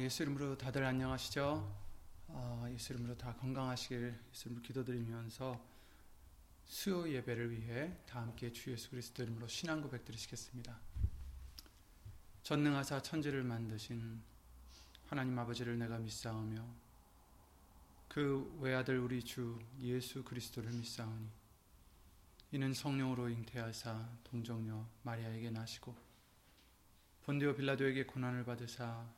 [0.00, 1.76] 예수 이름으로 다들 안녕하시죠?
[2.28, 5.60] 아, 예수 이름으로 다 건강하시길 예수 이름으로 기도드리면서
[6.66, 10.78] 수요 예배를 위해 다 함께 주 예수 그리스도 이름으로 신앙 고백 드리시겠습니다.
[12.44, 14.22] 전능하사 천지를 만드신
[15.08, 16.64] 하나님 아버지를 내가 믿사오며
[18.06, 21.28] 그 외아들 우리 주 예수 그리스도를 믿사오니
[22.52, 25.96] 이는 성령으로 잉태하사 동정녀 마리아에게 나시고
[27.24, 29.17] 본디오 빌라도에게 고난을 받으사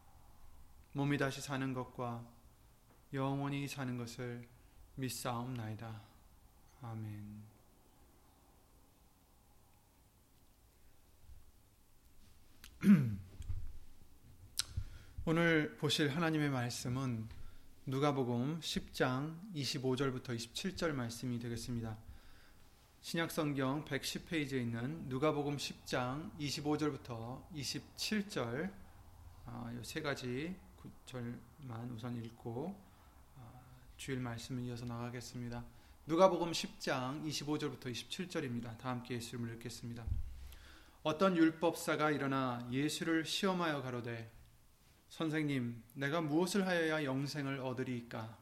[0.93, 2.25] 몸이 다시 사는 것과
[3.13, 4.47] 영원히 사는 것을
[4.95, 6.01] 믿사옵나이다.
[6.81, 7.43] 아멘.
[15.25, 17.29] 오늘 보실 하나님의 말씀은
[17.85, 21.97] 누가복음 10장 25절부터 27절 말씀이 되겠습니다.
[23.01, 28.73] 신약성경 110페이지에 있는 누가복음 10장 25절부터 27절
[29.45, 30.55] 아, 이세 가지
[31.05, 32.75] 절만 우선 읽고
[33.37, 33.61] 아,
[33.97, 35.63] 주일 말씀을 이어서 나가겠습니다.
[36.07, 38.77] 누가복음 10장 25절부터 27절입니다.
[38.77, 40.05] 다 함께 예수를 읽겠습니다.
[41.03, 44.31] 어떤 율법사가 일어나 예수를 시험하여 가로되
[45.09, 48.37] 선생님 내가 무엇을 하여야 영생을 얻으리이까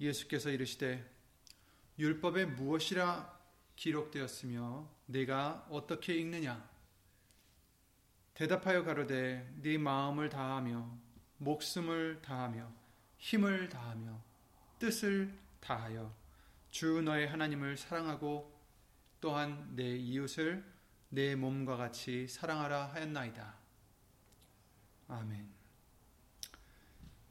[0.00, 1.10] 예수께서 이르시되
[1.98, 3.40] 율법에 무엇이라
[3.76, 6.68] 기록되었으며 내가 어떻게 읽느냐
[8.34, 11.01] 대답하여 가로되 네 마음을 다하며
[11.42, 12.72] 목숨을 다하며
[13.18, 14.22] 힘을 다하며
[14.78, 16.14] 뜻을 다하여
[16.70, 18.52] 주 너의 하나님을 사랑하고
[19.20, 20.64] 또한 내 이웃을
[21.08, 23.54] 내 몸과 같이 사랑하라 하였나이다.
[25.08, 25.48] 아멘.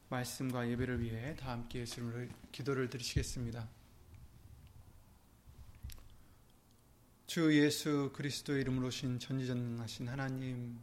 [0.08, 3.68] 말씀과 예배를 위해 다 함께 예수님을 기도를 드리시겠습니다.
[7.26, 10.78] 주 예수 그리스도 이름으로 신 전지전능하신 하나님,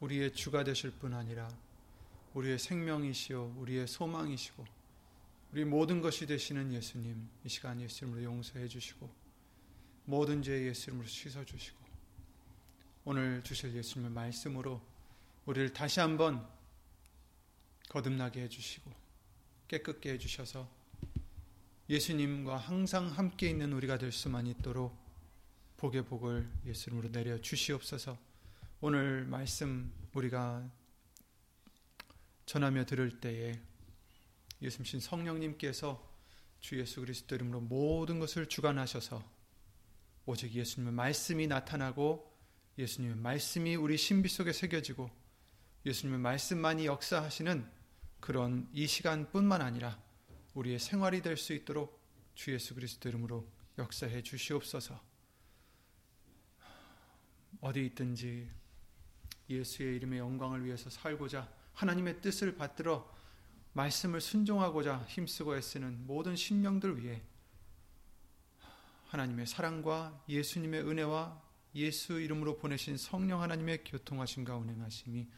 [0.00, 1.48] 우리의 주가 되실 뿐 아니라
[2.34, 4.64] 우리의 생명이시요 우리의 소망이시고
[5.52, 9.10] 우리 모든 것이 되시는 예수님, 이 시간 예수님으로 용서해 주시고
[10.04, 11.78] 모든 죄 예수님으로 씻어 주시고
[13.04, 14.82] 오늘 주실 예수님의 말씀으로
[15.46, 16.46] 우리를 다시 한번
[17.88, 18.92] 거듭나게 해 주시고
[19.66, 20.68] 깨끗게 해 주셔서
[21.88, 24.94] 예수님과 항상 함께 있는 우리가 될 수만 있도록
[25.78, 28.18] 복의 복을 예수님으로 내려 주시옵소서.
[28.80, 30.68] 오늘 말씀 우리가
[32.48, 33.60] 전하며 들을 때에
[34.62, 36.02] 예수님 성령님께서
[36.60, 39.22] 주 예수 그리스도 이름으로 모든 것을 주관하셔서
[40.24, 42.34] 오직 예수님의 말씀이 나타나고
[42.78, 45.10] 예수님의 말씀이 우리 신비 속에 새겨지고
[45.84, 47.70] 예수님의 말씀만이 역사하시는
[48.20, 50.02] 그런 이 시간뿐만 아니라
[50.54, 52.00] 우리의 생활이 될 수 있도록
[52.34, 54.98] 주 예수 그리스도 이름으로 역사해 주시옵소서.
[57.60, 58.50] 어디 있든지
[59.50, 63.08] 예수의 이름의 영광을 위해서 살고자 하나님의 뜻을 받들어
[63.72, 67.22] 말씀을 순종하고자 힘쓰고 애쓰는 모든 신명들 위해
[69.06, 71.40] 하나님의 사랑과 예수님의 은혜와
[71.76, 75.28] 예수 이름으로 보내신 성령 하나님의 교통하심과 운행하심이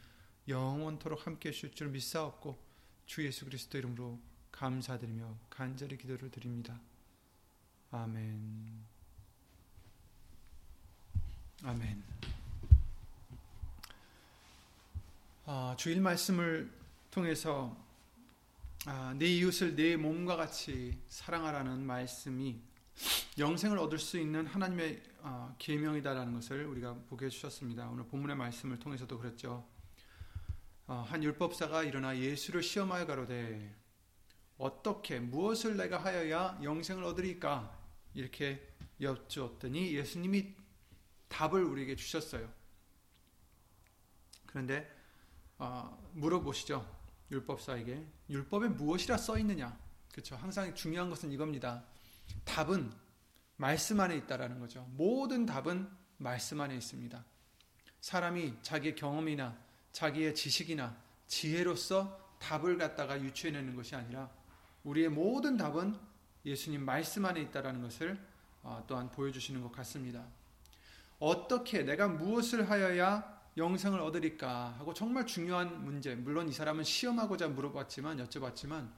[0.47, 2.57] 영원토록 함께 하실 줄 믿사옵고
[3.05, 4.19] 주 예수 그리스도 이름으로
[4.51, 6.81] 감사드리며 간절히 기도를 드립니다.
[7.91, 8.83] 아멘.
[11.63, 12.40] 아멘.
[15.53, 16.71] 아, 주일 말씀을
[17.11, 17.75] 통해서
[18.85, 22.57] 아, 내 이웃을 내 몸과 같이 사랑하라는 말씀이
[23.37, 27.89] 영생을 얻을 수 있는 하나님의 어, 계명이다라는 것을 우리가 보게 해주셨습니다.
[27.89, 29.67] 오늘 본문의 말씀을 통해서도 그랬죠.
[30.87, 33.75] 어, 한 율법사가 일어나 예수를 시험하여 가로되
[34.57, 37.77] 어떻게 무엇을 내가 하여야 영생을 얻으리까
[38.13, 38.69] 이렇게
[39.01, 40.55] 여쭈었더니 예수님이
[41.27, 42.49] 답을 우리에게 주셨어요.
[44.45, 45.00] 그런데 어,
[46.13, 46.85] 물어보시죠.
[47.31, 49.77] 율법사에게 율법에 무엇이라 써 있느냐?
[50.11, 50.35] 그렇죠.
[50.35, 51.83] 항상 중요한 것은 이겁니다.
[52.43, 52.91] 답은
[53.57, 54.85] 말씀 안에 있다라는 거죠.
[54.91, 57.23] 모든 답은 말씀 안에 있습니다.
[58.01, 59.57] 사람이 자기의 경험이나
[59.91, 60.97] 자기의 지식이나
[61.27, 64.29] 지혜로서 답을 갖다가 유추해내는 것이 아니라
[64.83, 65.95] 우리의 모든 답은
[66.43, 68.19] 예수님 말씀 안에 있다라는 것을
[68.63, 70.25] 어, 또한 보여주시는 것 같습니다.
[71.19, 76.15] 어떻게 내가 무엇을 하여야 영생을 얻으리까 하고 정말 중요한 문제.
[76.15, 78.89] 물론 이 사람은 시험하고자 물어봤지만 여쭤봤지만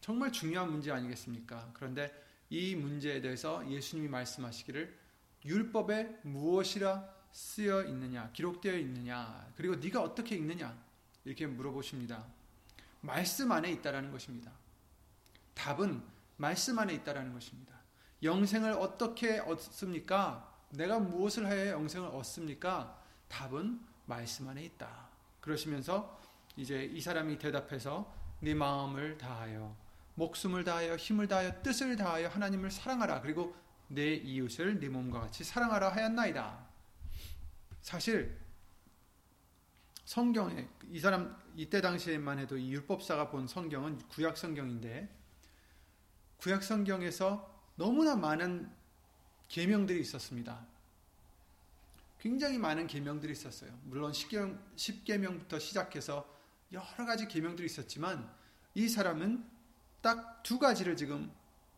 [0.00, 1.70] 정말 중요한 문제 아니겠습니까?
[1.72, 2.12] 그런데
[2.50, 4.98] 이 문제에 대해서 예수님이 말씀하시기를
[5.46, 10.76] 율법에 무엇이라 쓰여 있느냐, 기록되어 있느냐, 그리고 네가 어떻게 읽느냐
[11.24, 12.24] 이렇게 물어보십니다.
[13.00, 14.52] 말씀 안에 있다라는 것입니다.
[15.54, 16.02] 답은
[16.36, 17.74] 말씀 안에 있다라는 것입니다.
[18.22, 20.52] 영생을 어떻게 얻습니까?
[20.70, 23.00] 내가 무엇을 하여 영생을 얻습니까?
[23.28, 25.08] 답은 말씀 안에 있다.
[25.40, 26.20] 그러시면서
[26.56, 29.76] 이제 이 사람이 대답해서 네 마음을 다하여
[30.14, 33.20] 목숨을 다하여 힘을 다하여 뜻을 다하여 하나님을 사랑하라.
[33.20, 33.54] 그리고
[33.88, 36.66] 내 이웃을 네 몸과 같이 사랑하라 하였나이다.
[37.80, 38.38] 사실
[40.04, 45.08] 성경에 이 사람 이때 당시에만 해도 이 율법사가 본 성경은 구약 성경인데
[46.38, 48.70] 구약 성경에서 너무나 많은
[49.48, 50.66] 계명들이 있었습니다.
[52.24, 53.78] 굉장히 많은 계명들이 있었어요.
[53.84, 56.26] 물론 10계명부터 시작해서
[56.72, 58.34] 여러 가지 계명들이 있었지만
[58.72, 59.44] 이 사람은
[60.00, 61.30] 딱 두 가지를 지금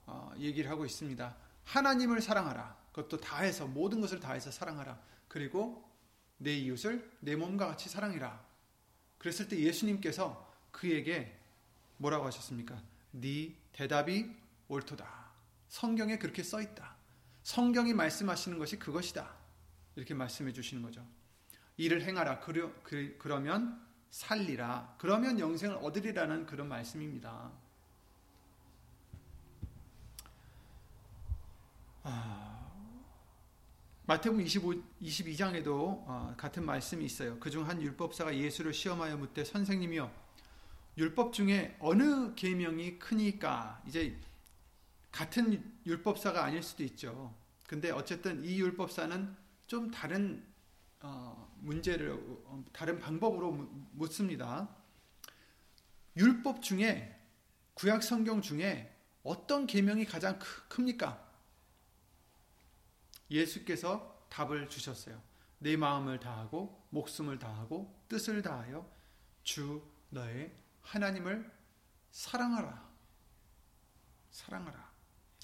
[0.07, 1.37] 어, 얘기를 하고 있습니다.
[1.65, 2.77] 하나님을 사랑하라.
[2.93, 5.01] 그것도 다해서 모든 것을 다해서 사랑하라.
[5.27, 5.85] 그리고
[6.39, 8.41] 내 이웃을 내 몸과 같이 사랑해라.
[9.19, 11.37] 그랬을 때 예수님께서 그에게
[11.97, 12.81] 뭐라고 하셨습니까?
[13.11, 14.31] 네 대답이
[14.69, 15.27] 옳도다.
[15.69, 16.95] 성경에 그렇게 써 있다.
[17.43, 19.46] 성경이 말씀하시는 것이 그것이다.
[19.97, 21.05] 이렇게 말씀해 주시는 거죠.
[21.79, 22.41] 일을 행하라.
[22.41, 24.95] 그러, 그, 그러면 살리라.
[24.99, 27.51] 그러면 영생을 얻으리라는 그런 말씀입니다.
[32.03, 32.47] 아,
[34.07, 37.41] 마태복음 25, 22장에도 어, 같은 말씀이 있어요.
[37.41, 40.27] 그중 한 율법사가 예수를 시험하여 묻되 선생님이여
[40.99, 44.17] 율법 중에 어느 계명이 크니까 이제
[45.11, 47.35] 같은 율법사가 아닐 수도 있죠.
[47.67, 50.45] 근데 어쨌든 이 율법사는 좀 다른
[51.01, 53.53] 어, 문제를 어, 다른 방법으로
[53.93, 54.69] 묻습니다.
[56.17, 57.21] 율법 중에
[57.75, 61.23] 구약 성경 중에 어떤 계명이 가장 큽니까?
[63.31, 65.21] 예수께서 답을 주셨어요.
[65.59, 68.89] 내 마음을 다하고 목숨을 다하고 뜻을 다하여
[69.43, 70.53] 주 너의
[70.83, 71.51] 하나님을
[72.13, 72.89] 사랑하라.
[74.31, 74.93] 사랑하라.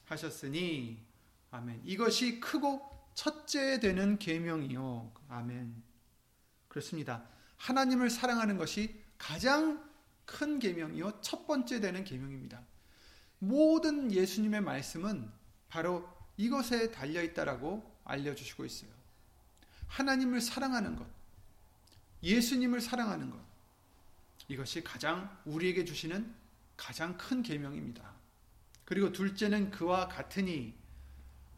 [0.04, 1.04] 하셨으니
[1.50, 1.82] 아멘.
[1.84, 5.12] 이것이 크고 첫째 되는 계명이요.
[5.28, 5.82] 아멘.
[6.68, 7.24] 그렇습니다.
[7.56, 9.88] 하나님을 사랑하는 것이 가장
[10.24, 11.20] 큰 계명이요.
[11.20, 12.62] 첫 번째 되는 계명입니다.
[13.38, 15.30] 모든 예수님의 말씀은
[15.68, 18.90] 바로 이것에 달려 있다라고 알려 주시고 있어요.
[19.88, 21.06] 하나님을 사랑하는 것,
[22.22, 23.38] 예수님을 사랑하는 것,
[24.48, 26.34] 이것이 가장 우리에게 주시는
[26.76, 28.12] 가장 큰 계명입니다.
[28.84, 30.74] 그리고 둘째는 그와 같으니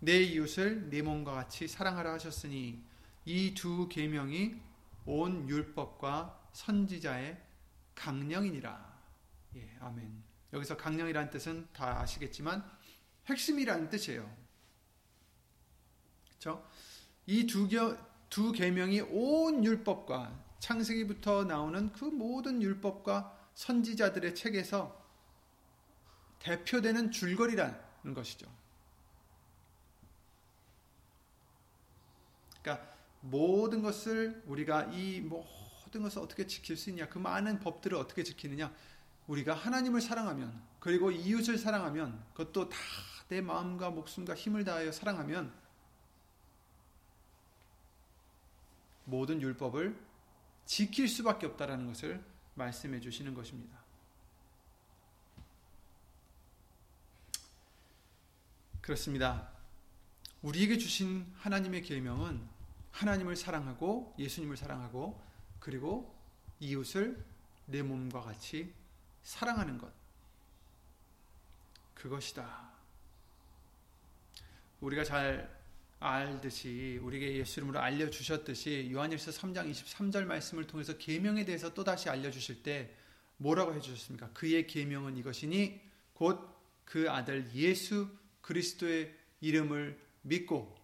[0.05, 2.83] 내 이웃을 네 몸과 같이 사랑하라 하셨으니
[3.25, 4.55] 이 두 계명이
[5.07, 7.41] 온 율법과 선지자의
[7.95, 8.95] 강령이니라.
[9.57, 10.23] 예, 아멘.
[10.53, 12.65] 여기서 강령이라는 뜻은 다 아시겠지만
[13.27, 14.45] 핵심이라는 뜻이에요.
[17.27, 17.69] 이두
[18.29, 25.03] 두 계명이 온 율법과 창세기부터 나오는 그 모든 율법과 선지자들의 책에서
[26.41, 28.47] 대표되는 줄거리라는 것이죠.
[32.65, 38.25] 그러니까 모든 것을 우리가 이 모든 것을 어떻게 지킬 수 있냐, 그 많은 법들을 어떻게
[38.25, 38.75] 지키느냐,
[39.29, 42.77] 우리가 하나님을 사랑하면, 그리고 이웃을 사랑하면, 그것도 다
[43.29, 45.53] 내 마음과 목숨과 힘을 다하여 사랑하면,
[49.07, 49.99] 모든 율법을
[50.67, 53.83] 지킬 수밖에 없다라는 것을 말씀해 주시는 것입니다.
[58.81, 59.51] 그렇습니다.
[60.43, 62.54] 우리에게 주신 하나님의 계명은
[62.95, 65.21] 하나님을 사랑하고 예수님을 사랑하고
[65.59, 66.15] 그리고
[66.61, 67.23] 이웃을
[67.67, 68.73] 내 몸과 같이
[69.23, 69.93] 사랑하는 것.
[71.95, 72.73] 그것이다.
[74.81, 75.55] 우리가 잘
[76.01, 82.09] 알듯이 우리에게 예수 이름으로 알려 주셨듯이 요한일서 3장 23절 말씀을 통해서 계명에 대해서 또 다시
[82.09, 82.95] 알려 주실 때
[83.39, 84.31] 뭐라고 해 주셨습니까?
[84.33, 85.81] 그의 계명은 이것이니
[86.13, 88.09] 곧 그 아들 예수
[88.41, 90.77] 그리스도의 이름을 믿고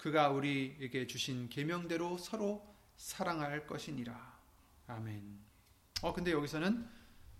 [0.00, 2.66] 그가 우리에게 주신 계명대로 서로
[2.96, 4.38] 사랑할 것이니라.
[4.86, 5.38] 아멘.
[6.00, 6.88] 어 근데 여기서는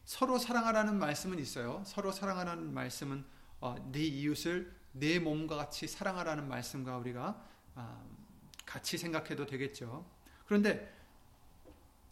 [0.05, 1.83] 서로 사랑하라는 말씀은 있어요.
[1.87, 3.25] 서로 사랑하라는 말씀은
[3.61, 7.43] 어, 네 이웃을 내 몸과 같이 사랑하라는 말씀과 우리가
[7.77, 8.05] 아,
[8.67, 10.05] 같이 생각해도 되겠죠.
[10.45, 10.95] 그런데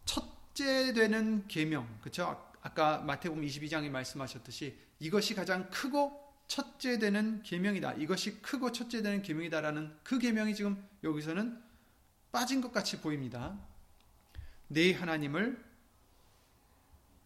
[0.05, 2.51] 첫째 되는 계명, 그렇죠?
[2.61, 7.93] 아까 마태복음 22장에 말씀하셨듯이 이것이 가장 크고 첫째 되는 계명이다.
[7.93, 11.61] 이것이 크고 첫째 되는 계명이다라는 그 계명이 지금 여기서는
[12.31, 13.55] 빠진 것 같이 보입니다.
[14.67, 15.63] 네 하나님을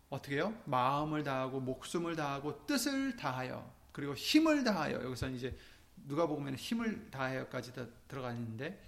[0.10, 0.54] 어떻게 해요?
[0.66, 5.58] 마음을 다하고 목숨을 다하고 뜻을 다하여 그리고 힘을 다하여 여기서는 이제
[6.06, 8.84] 누가 보면 힘을 다하여까지 다 들어가 있는데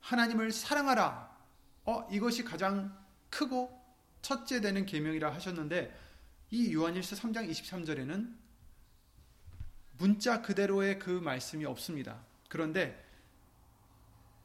[0.00, 1.30] 하나님을 사랑하라.
[1.84, 2.92] 어 이것이 가장
[3.30, 3.70] 크고
[4.20, 5.96] 첫째 되는 계명이라 하셨는데
[6.50, 8.39] 이 요한일서 3장 23절에는
[10.00, 12.18] 문자 그대로의 그 말씀이 없습니다.
[12.48, 13.00] 그런데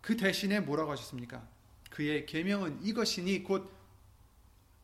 [0.01, 1.47] 그 대신에 뭐라고 하셨습니까?
[1.89, 3.75] 그의 계명은 이것이니 곧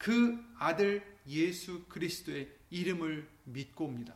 [0.01, 4.15] 그 아들 예수 그리스도의 이름을 믿고옵니다.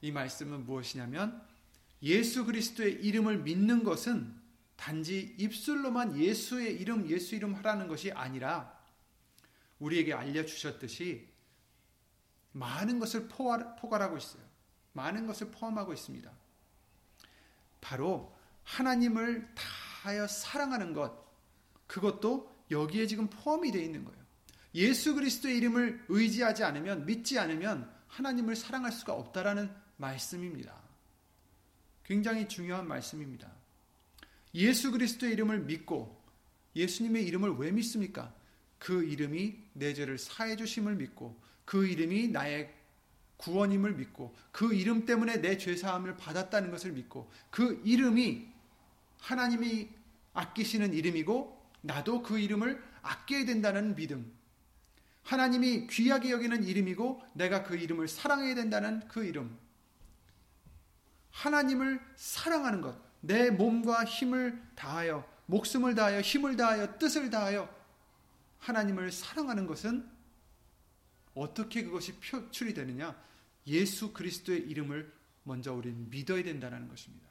[0.00, 1.46] 이 말씀은 무엇이냐면
[2.02, 4.34] 예수 그리스도의 이름을 믿는 것은
[4.76, 8.74] 단지 입술로만 예수의 이름, 예수 이름 하라는 것이 아니라
[9.80, 11.28] 우리에게 알려 주셨듯이
[12.52, 14.42] 많은 것을 포괄하고 있어요.
[14.92, 16.30] 많은 것을 포함하고 있습니다.
[17.80, 21.12] 바로 하나님을 다하여 사랑하는 것,
[21.86, 24.20] 그것도 여기에 지금 포함이 되어 있는 거예요.
[24.74, 30.74] 예수 그리스도의 이름을 의지하지 않으면, 믿지 않으면 하나님을 사랑할 수가 없다라는 말씀입니다.
[32.04, 33.50] 굉장히 중요한 말씀입니다.
[34.54, 36.20] 예수 그리스도의 이름을 믿고
[36.74, 38.34] 예수님의 이름을 왜 믿습니까?
[38.78, 42.74] 그 이름이 내 죄를 사해 주심을 믿고 그 이름이 나의
[43.40, 48.48] 구원임을 믿고 그 이름 때문에 내 죄 사함을 받았다는 것을 믿고 그 이름이
[49.18, 49.88] 하나님이
[50.32, 54.32] 아끼시는 이름이고 나도 그 이름을 아껴야 된다는 믿음.
[55.22, 59.58] 하나님이 귀하게 여기는 이름이고 내가 그 이름을 사랑해야 된다는 그 이름.
[61.30, 62.96] 하나님을 사랑하는 것.
[63.20, 67.68] 내 몸과 힘을 다하여 목숨을 다하여 힘을 다하여 뜻을 다하여
[68.58, 70.08] 하나님을 사랑하는 것은
[71.34, 73.14] 어떻게 그것이 표출이 되느냐?
[73.66, 75.12] 예수 그리스도의 이름을
[75.42, 77.28] 먼저 우리는 믿어야 된다는 것입니다.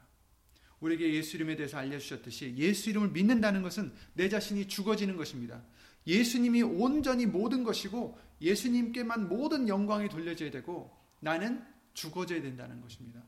[0.80, 5.62] 우리에게 예수 이름에 대해서 알려주셨듯이 예수 이름을 믿는다는 것은 내 자신이 죽어지는 것입니다.
[6.06, 13.22] 예수님이 온전히 모든 것이고 예수님께만 모든 영광이 돌려져야 되고 나는 죽어져야 된다는 것입니다.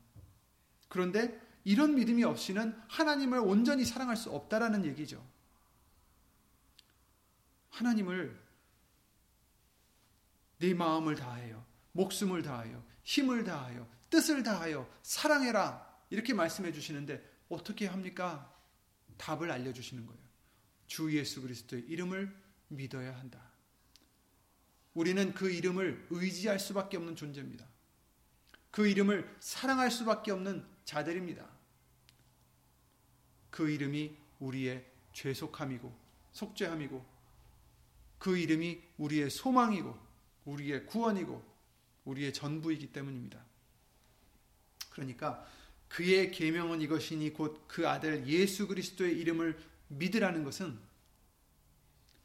[0.87, 5.23] 그런데 이런 믿음이 없이는 하나님을 온전히 사랑할 수 없다라는 얘기죠.
[7.69, 8.41] 하나님을
[10.59, 18.51] 네 마음을 다하여 목숨을 다하여 힘을 다하여 뜻을 다하여 사랑해라 이렇게 말씀해 주시는데 어떻게 합니까?
[19.17, 20.21] 답을 알려 주시는 거예요.
[20.87, 22.35] 주 예수 그리스도의 이름을
[22.67, 23.39] 믿어야 한다.
[24.93, 27.65] 우리는 그 이름을 의지할 수밖에 없는 존재입니다.
[28.69, 31.47] 그 이름을 사랑할 수밖에 없는 자들입니다.
[33.49, 35.95] 그 이름이 우리의 죄속함이고
[36.31, 37.05] 속죄함이고
[38.17, 39.97] 그 이름이 우리의 소망이고
[40.45, 41.52] 우리의 구원이고
[42.05, 43.43] 우리의 전부이기 때문입니다.
[44.91, 45.45] 그러니까
[45.87, 50.79] 그의 계명은 이것이니 곧 그 아들 예수 그리스도의 이름을 믿으라는 것은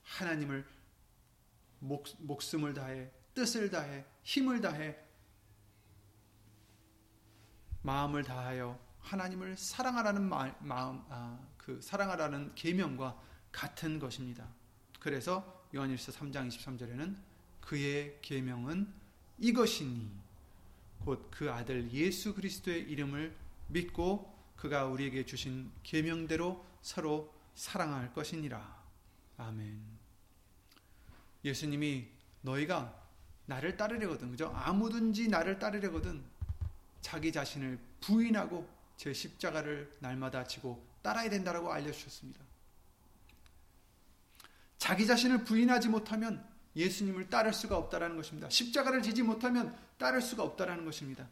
[0.02, 0.66] 하나님을
[1.80, 4.96] 목, 목숨을 다해 뜻을 다해 힘을 다해
[7.82, 13.18] 마음을 다하여 하나님을 사랑하라는 마, 마음 아, 그 사랑하라는 계명과
[13.52, 14.46] 같은 것입니다.
[15.00, 17.16] 그래서 요한일서 3장 23절에는
[17.60, 18.92] 그의 계명은
[19.38, 20.10] 이것이니
[21.04, 23.34] 곧 그 아들 예수 그리스도의 이름을
[23.68, 28.76] 믿고 그가 우리에게 주신 계명대로 서로 사랑할 것이니라.
[29.36, 29.80] 아멘.
[31.44, 32.08] 예수님이
[32.42, 33.00] 너희가
[33.46, 34.32] 나를 따르려거든.
[34.32, 34.52] 그죠?
[34.54, 36.24] 아무든지 나를 따르려거든.
[37.00, 42.40] 자기 자신을 부인하고 제 십자가를 날마다 지고 따라야 된다라고 알려 주셨습니다.
[44.76, 46.44] 자기 자신을 부인하지 못하면
[46.76, 48.48] 예수님을 따를 수가 없다라는 것입니다.
[48.48, 51.28] 십자가를 지지 못하면 따를 수가 없다라는 것입니다.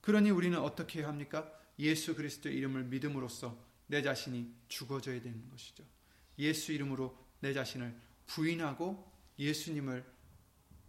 [0.00, 1.50] 그러니 우리는 어떻게 해야 합니까?
[1.78, 5.84] 예수 그리스도의 이름을 믿음으로써 내 자신이 죽어져야 되는 것이죠.
[6.38, 7.94] 예수 이름으로 내 자신을
[8.26, 10.04] 부인하고 예수님을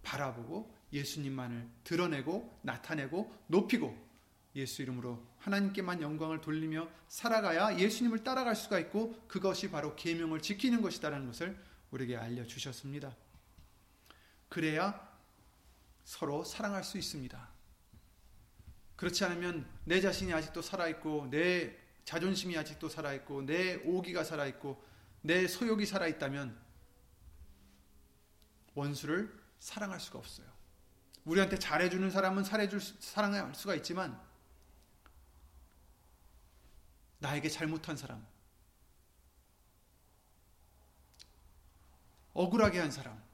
[0.03, 4.09] 바라보고 예수님만을 드러내고 나타내고 높이고
[4.55, 11.27] 예수 이름으로 하나님께만 영광을 돌리며 살아가야 예수님을 따라갈 수가 있고 그것이 바로 계명을 지키는 것이다라는
[11.27, 11.57] 것을
[11.91, 13.15] 우리에게 알려 주셨습니다.
[14.49, 15.07] 그래야
[16.03, 17.49] 서로 사랑할 수 있습니다.
[18.95, 24.83] 그렇지 않으면 내 자신이 아직도 살아있고, 내 자존심이 아직도 살아있고, 내 오기가 살아있고,
[25.21, 26.59] 내 소욕이 살아있다면
[28.73, 30.47] 원수를 사랑할 수가 없어요.
[31.25, 34.19] 우리한테 잘해주는 사람은 사랑해줄, 사랑할 수가 있지만,
[37.19, 38.25] 나에게 잘못한 사람,
[42.33, 43.28] 억울하게 한 사람,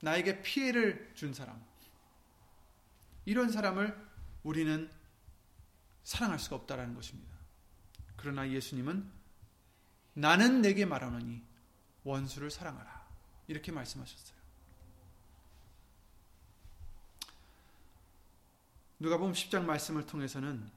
[0.00, 1.62] 나에게 피해를 준 사람,
[3.24, 3.96] 이런 사람을
[4.42, 4.90] 우리는
[6.04, 7.34] 사랑할 수가 없다라는 것입니다.
[8.16, 9.10] 그러나 예수님은
[10.14, 11.42] 나는 내게 말하노니
[12.04, 13.08] 원수를 사랑하라.
[13.46, 14.38] 이렇게 말씀하셨어요.
[18.98, 20.70] 누가복음 10장 말씀을 통해서는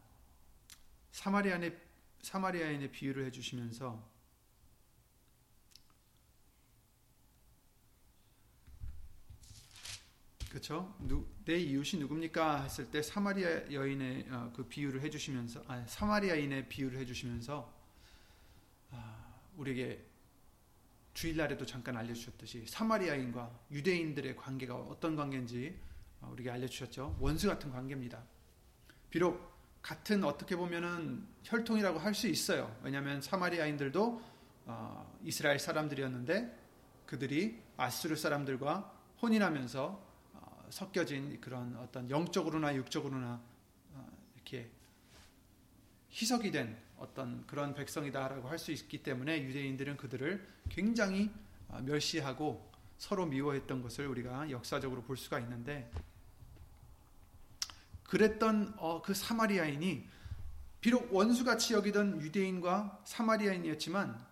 [1.11, 1.77] 사마리아인의
[2.21, 4.12] 사마리아인의 비유를 해 주시면서
[10.53, 10.95] 그렇죠?
[11.45, 17.73] 내 이웃이 누굽니까 했을 때 사마리아 여인의 어, 그 비유를 해주시면서 아, 사마리아인의 비유를 해주시면서
[18.91, 20.05] 아, 우리에게
[21.15, 25.75] 주일날에도 잠깐 알려주셨듯이 사마리아인과 유대인들의 관계가 어떤 관계인지
[26.21, 27.17] 어, 우리에게 알려주셨죠.
[27.19, 28.23] 원수 같은 관계입니다.
[29.09, 32.79] 비록 같은 어떻게 보면은 혈통이라고 할 수 있어요.
[32.83, 34.21] 왜냐하면 사마리아인들도
[34.67, 36.59] 어, 이스라엘 사람들이었는데
[37.07, 40.12] 그들이 아수르 사람들과 혼인하면서
[40.73, 43.39] 섞여진 그런 어떤 영적으로나 육적으로나
[43.93, 44.71] 어, 이렇게
[46.11, 51.29] 희석이 된 어떤 그런 백성이다라고 할 수 있기 때문에 유대인들은 그들을 굉장히
[51.67, 55.91] 어, 멸시하고 서로 미워했던 것을 우리가 역사적으로 볼 수가 있는데
[58.05, 60.09] 그랬던 어, 그 사마리아인이
[60.81, 64.25] 비록 원수같이 여기던 유대인과 사마리아인이었지만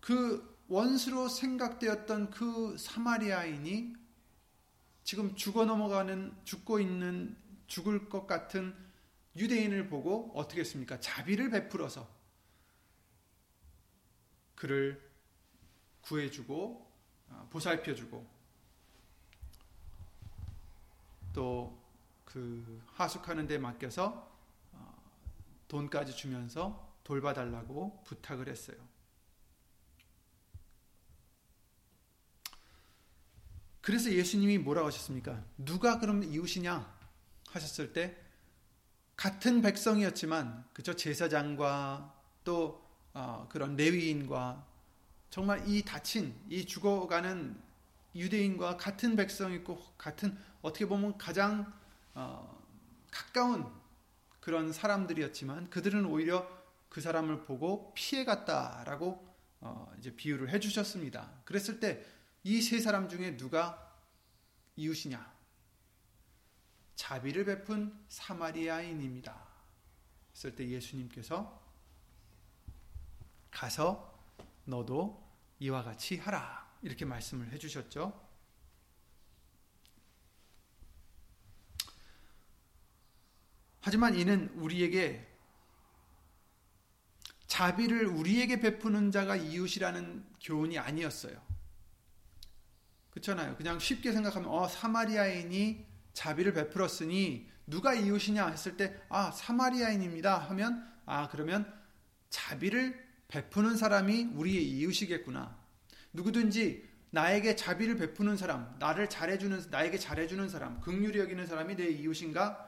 [0.00, 4.07] 그 원수로 생각되었던 그 사마리아인이
[5.08, 7.34] 지금 죽어 넘어가는 죽고 있는
[7.66, 8.76] 죽을 것 같은
[9.36, 11.00] 유대인을 보고 어떻게 했습니까?
[11.00, 12.06] 자비를 베풀어서
[14.54, 15.00] 그를
[16.02, 16.92] 구해주고
[17.30, 18.38] 어, 보살펴주고
[21.32, 21.88] 또
[22.28, 24.30] 그 하숙하는 데 맡겨서
[24.72, 25.02] 어,
[25.68, 28.76] 돈까지 주면서 돌봐달라고 부탁을 했어요.
[33.88, 35.42] 그래서 예수님이 뭐라고 하셨습니까?
[35.56, 36.94] 누가 그럼 이웃이냐
[37.48, 38.14] 하셨을 때
[39.16, 42.14] 같은 백성이었지만 그죠 제사장과
[42.44, 44.62] 또 어, 그런 레위인과
[45.30, 47.58] 정말 이 다친 이 죽어가는
[48.14, 51.72] 유대인과 같은 백성이고 같은 어떻게 보면 가장
[52.12, 52.62] 어,
[53.10, 53.72] 가까운
[54.40, 56.46] 그런 사람들이었지만 그들은 오히려
[56.90, 59.26] 그 사람을 보고 피해갔다라고
[59.62, 61.30] 어, 이제 비유를 해주셨습니다.
[61.46, 62.04] 그랬을 때
[62.48, 63.94] 이 세 사람 중에 누가
[64.76, 65.36] 이웃이냐?
[66.94, 69.46] 자비를 베푼 사마리아인입니다.
[70.32, 71.62] 했을 때 예수님께서
[73.50, 74.18] 가서
[74.64, 75.22] 너도
[75.58, 76.66] 이와 같이 하라.
[76.80, 78.18] 이렇게 말씀을 해주셨죠.
[83.82, 85.36] 하지만 이는 우리에게
[87.46, 91.57] 자비를 우리에게 베푸는 자가 이웃이라는 교훈이 아니었어요.
[93.18, 93.56] 그렇잖아요.
[93.56, 101.28] 그냥 쉽게 생각하면 어 사마리아인이 자비를 베풀었으니 누가 이웃이냐 했을 때 아 사마리아인입니다 하면 아
[101.28, 101.72] 그러면
[102.30, 105.56] 자비를 베푸는 사람이 우리의 이웃이겠구나.
[106.12, 112.66] 누구든지 나에게 자비를 베푸는 사람, 나를 잘해주는 나에게 잘해주는 사람, 극률이 여기는 사람이 내 이웃인가?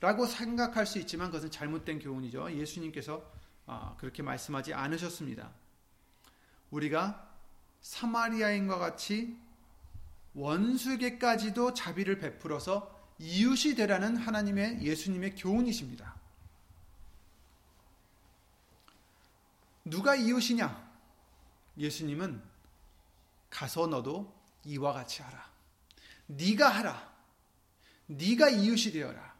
[0.00, 2.52] 라고 생각할 수 있지만 그것은 잘못된 교훈이죠.
[2.52, 3.24] 예수님께서
[3.66, 5.50] 아, 그렇게 말씀하지 않으셨습니다.
[6.70, 7.28] 우리가
[7.80, 9.36] 사마리아인과 같이
[10.36, 16.14] 원수에게까지도 자비를 베풀어서 이웃이 되라는 하나님의 예수님의 교훈이십니다.
[19.84, 20.86] 누가 이웃이냐?
[21.78, 22.42] 예수님은
[23.48, 25.50] 가서 너도 이와 같이 하라.
[26.26, 27.16] 네가 하라.
[28.06, 29.34] 네가 이웃이 되어라.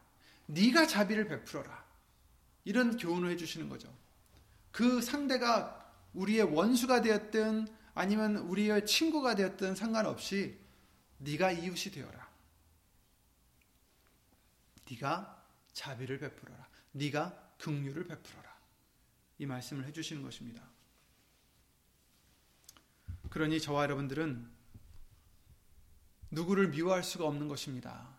[0.47, 1.85] 네가 자비를 베풀어라.
[2.65, 3.93] 이런 교훈을 해 주시는 거죠.
[4.71, 10.57] 그 상대가 우리의 원수가 되었든 아니면 우리의 친구가 되었든 상관없이
[11.19, 12.27] 네가 이웃이 되어라.
[14.89, 16.67] 네가 자비를 베풀어라.
[16.91, 18.57] 네가 긍휼을 베풀어라.
[19.39, 20.63] 이 말씀을 해 주시는 것입니다.
[23.29, 24.49] 그러니 저와 여러분들은
[26.31, 28.15] 누구를 미워할 수가 없는 것입니다.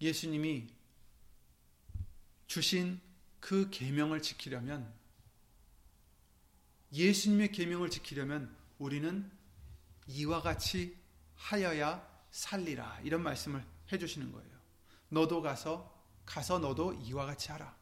[0.00, 0.68] 예수님이
[2.46, 3.00] 주신
[3.40, 4.92] 그 계명을 지키려면
[6.92, 9.30] 예수님의 계명을 지키려면 우리는
[10.06, 10.96] 이와 같이
[11.34, 13.00] 하여야 살리라.
[13.02, 14.50] 이런 말씀을 해 주시는 거예요.
[15.08, 15.92] 너도 가서
[16.26, 17.76] 가서 너도 이와 같이 하라.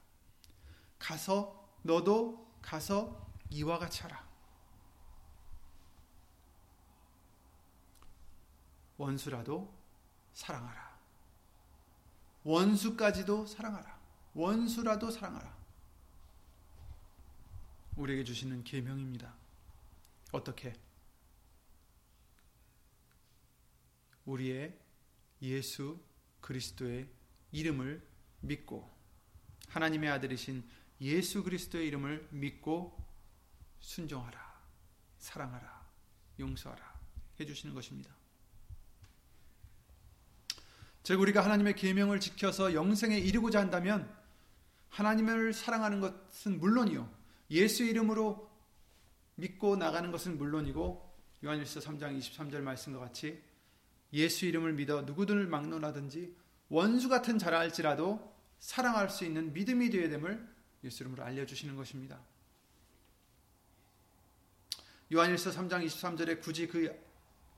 [0.99, 4.29] 가서 너도 가서 이와 같이 하라.
[8.99, 9.73] 원수라도
[10.35, 10.91] 사랑하라.
[12.43, 13.99] 원수까지도 사랑하라.
[14.35, 15.57] 원수라도 사랑하라.
[17.97, 19.35] 우리에게 주시는 계명입니다.
[20.33, 20.75] 어떻게?
[24.25, 24.77] 우리의
[25.43, 25.99] 예수
[26.41, 27.09] 그리스도의
[27.53, 28.03] 이름을
[28.41, 28.89] 믿고
[29.69, 30.65] 하나님의 아들이신
[31.01, 32.97] 예수 그리스도의 이름을 믿고
[33.81, 34.51] 순종하라.
[35.19, 35.87] 사랑하라,
[36.39, 37.01] 용서하라
[37.39, 38.11] 해주시는 것입니다.
[41.03, 44.15] 즉 우리가 하나님의 계명을 지켜서 영생에 이르고자 한다면
[44.91, 47.11] 하나님을 사랑하는 것은 물론이요
[47.51, 48.51] 예수 이름으로
[49.37, 51.11] 믿고 나가는 것은 물론이고
[51.45, 53.43] 요한일서 3장 23절 말씀과 같이
[54.13, 56.35] 예수 이름을 믿어 누구든을 막론하든지
[56.69, 60.49] 원수 같은 자라 할지라도 사랑할 수 있는 믿음이 되어야 됨을
[60.85, 62.21] 예수 이름으로 알려주시는 것입니다.
[65.13, 66.95] 요한일서 3장 23절에 굳이 그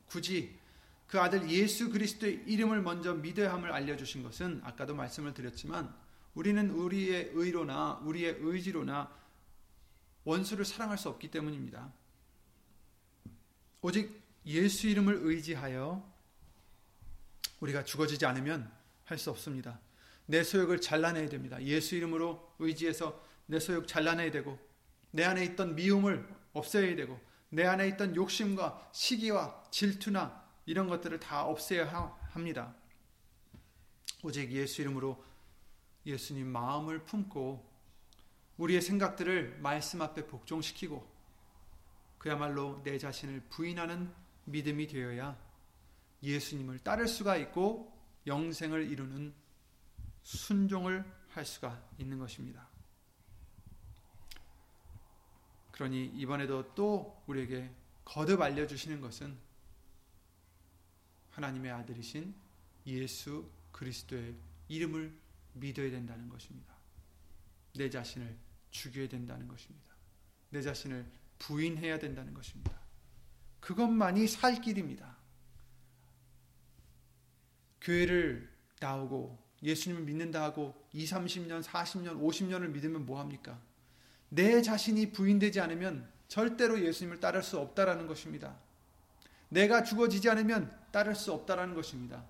[0.06, 0.58] 굳이
[1.06, 5.94] 그 아들 예수 그리스도의 이름을 먼저 믿어야 함을 알려주신 것은 아까도 말씀을 드렸지만
[6.34, 9.14] 우리는 우리의 의로나 우리의 의지로나
[10.24, 11.92] 원수를 사랑할 수 없기 때문입니다.
[13.82, 16.12] 오직 예수 이름을 의지하여
[17.62, 18.70] 우리가 죽어지지 않으면
[19.05, 19.79] 할 수 없습니다.
[20.27, 21.62] 내 소욕을 잘라내야 됩니다.
[21.62, 24.59] 예수 이름으로 의지해서 내 소욕 잘라내야 되고
[25.11, 27.20] 내 안에 있던 미움을 없애야 되고
[27.51, 32.75] 내 안에 있던 욕심과 시기와 질투나 이런 것들을 다 없애야 합니다.
[34.22, 35.22] 오직 예수 이름으로
[36.07, 37.70] 예수님 마음을 품고
[38.57, 41.07] 우리의 생각들을 말씀 앞에 복종시키고
[42.18, 44.12] 그야말로 내 자신을 부인하는
[44.44, 45.37] 믿음이 되어야
[46.22, 47.92] 예수님을 따를 수가 있고
[48.26, 49.35] 영생을 이루는
[50.22, 52.68] 순종을 할 수가 있는 것입니다.
[55.72, 59.37] 그러니 이번에도 또 우리에게 거듭 알려주시는 것은
[61.30, 62.35] 하나님의 아들이신
[62.87, 64.37] 예수 그리스도의
[64.68, 65.18] 이름을
[65.54, 66.74] 믿어야 된다는 것입니다.
[67.74, 68.38] 내 자신을
[68.70, 69.92] 죽여야 된다는 것입니다.
[70.50, 72.78] 내 자신을 부인해야 된다는 것입니다.
[73.61, 75.16] 그것만이 살 길입니다.
[77.83, 78.49] 교회를
[78.81, 83.59] 나오고 예수님을 믿는다 하고 2, 30년, 40년, 50년을 믿으면 뭐 합니까?
[84.29, 88.57] 내 자신이 부인되지 않으면 절대로 예수님을 따를 수 없다라는 것입니다.
[89.51, 92.25] 내가 죽어지지 않으면 따를 수 없다라는 것입니다.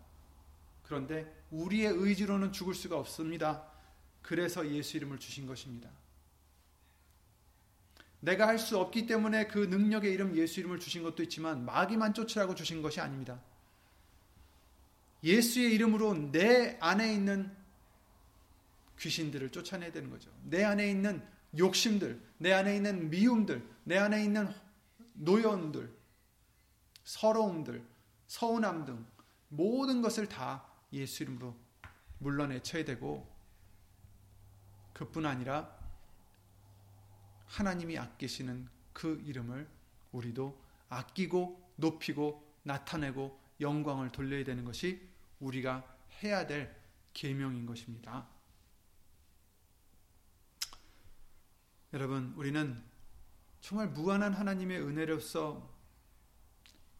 [0.83, 3.65] 그런데 우리의 의지로는 죽을 수가 없습니다.
[4.21, 5.88] 그래서 예수 이름을 주신 것입니다.
[8.21, 12.55] 내가 할 수 없기 때문에 그 능력의 이름 예수 이름을 주신 것도 있지만 마귀만 쫓으라고
[12.55, 13.41] 주신 것이 아닙니다.
[15.22, 17.54] 예수의 이름으로 내 안에 있는
[18.98, 20.30] 귀신들을 쫓아내야 되는 거죠.
[20.44, 21.26] 내 안에 있는
[21.58, 24.52] 욕심들, 내 안에 있는 미움들, 내 안에 있는
[25.14, 25.92] 노여움들,
[27.04, 27.85] 서러움들,
[28.26, 29.04] 서운함 등
[29.48, 31.54] 모든 것을 다 예수 이름으로
[32.18, 33.30] 물러내쳐야 되고
[34.94, 35.76] 그뿐 아니라
[37.46, 39.68] 하나님이 아끼시는 그 이름을
[40.12, 40.58] 우리도
[40.88, 45.12] 아끼고 높이고 나타내고 영광을 돌려야 되는 것이
[45.42, 45.85] 우리가
[46.22, 46.74] 해야 될
[47.12, 48.26] 계명인 것입니다.
[51.92, 52.83] 여러분, 우리는
[53.61, 55.70] 정말 무한한 하나님의 은혜로서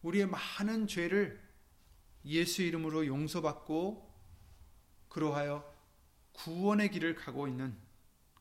[0.03, 1.41] 우리의 많은 죄를
[2.25, 4.13] 예수 이름으로 용서받고
[5.09, 5.73] 그러하여
[6.33, 7.75] 구원의 길을 가고 있는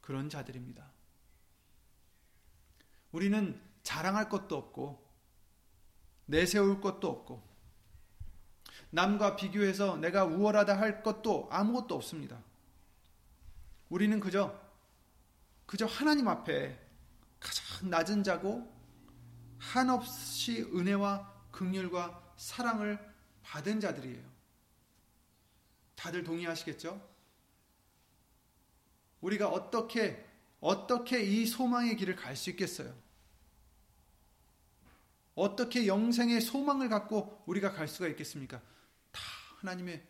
[0.00, 0.90] 그런 자들입니다.
[3.12, 5.06] 우리는 자랑할 것도 없고
[6.26, 7.51] 내세울 것도 없고
[8.92, 12.38] 남과 비교해서 내가 우월하다 할 것도 아무것도 없습니다.
[13.88, 14.59] 우리는 그저
[15.66, 16.78] 그저 하나님 앞에
[17.40, 18.70] 가장 낮은 자고
[19.59, 22.98] 한없이 은혜와 긍휼과 사랑을
[23.42, 24.22] 받은 자들이에요.
[25.94, 27.00] 다들 동의하시겠죠?
[29.22, 30.28] 우리가 어떻게
[30.61, 32.94] 어떻게 이 소망의 길을 갈 수 있겠어요?
[35.35, 38.61] 어떻게 영생의 소망을 갖고 우리가 갈 수가 있겠습니까?
[39.62, 40.05] 다 하나님의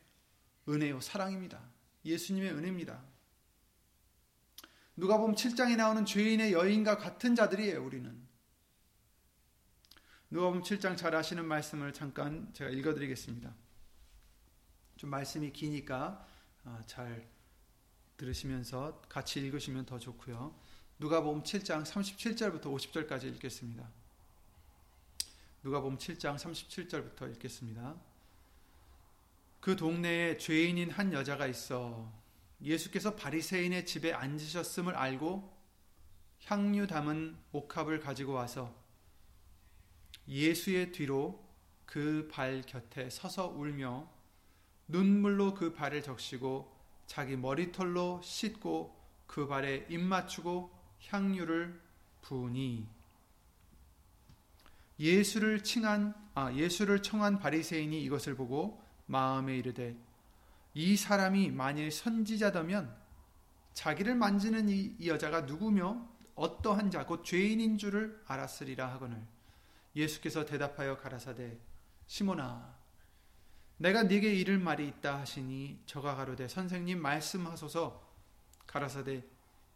[0.69, 1.61] 은혜요 사랑입니다.
[2.05, 3.03] 예수님의 은혜입니다.
[4.97, 8.21] 누가 보면 7장에 나오는 죄인의 여인과 같은 자들이에요, 우리는.
[10.31, 13.55] 누가 보면 7장 잘 아시는 말씀을 잠깐 제가 읽어 드리겠습니다.
[14.97, 16.27] 좀 말씀이 기니까
[16.65, 17.29] 아, 잘
[18.17, 20.55] 들으시면서 같이 읽으시면 더 좋고요.
[20.99, 23.89] 누가복음 7장 37절부터 50절까지 읽겠습니다.
[25.63, 28.12] 누가복음 7장 37절부터 읽겠습니다.
[29.63, 32.13] 그 동네에 죄인인 한 여자가 있어.
[32.61, 35.57] 예수께서 바리새인의 집에 앉으셨음을 알고
[36.47, 38.75] 향유 담은 옥합을 가지고 와서
[40.27, 41.49] 예수의 뒤로
[41.87, 44.09] 그 발 곁에 서서 울며
[44.89, 51.81] 눈물로 그 발을 적시고 자기 머리털로 씻고 그 발에 입 맞추고 향유를
[52.23, 52.89] 부으니
[54.99, 59.97] 예수를 칭한 아 예수를 청한 바리새인이 이것을 보고 마음에 이르되
[60.75, 62.97] 이 사람이 만일 선지자다면
[63.75, 69.23] 자기를 만지는 이, 이 여자가 누구며 어떠한 자 곧 죄인인 줄을 알았으리라 하거늘.
[69.95, 71.59] 예수께서 대답하여 가라사대
[72.07, 72.75] 시몬아
[73.77, 78.11] 내가 네게 이를 말이 있다 하시니 저가 가로되 선생님 말씀하소서.
[78.67, 79.25] 가라사대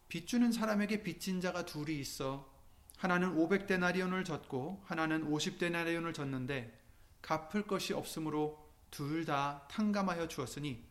[0.09, 2.51] 빚주는 사람에게 빚진 자가 둘이 있어.
[2.97, 6.81] 하나는 500데나리온을 졌고 하나는 50데나리온을 졌는데
[7.21, 10.85] 갚을 것이 없으므로 둘 다 탕감하여 주었으니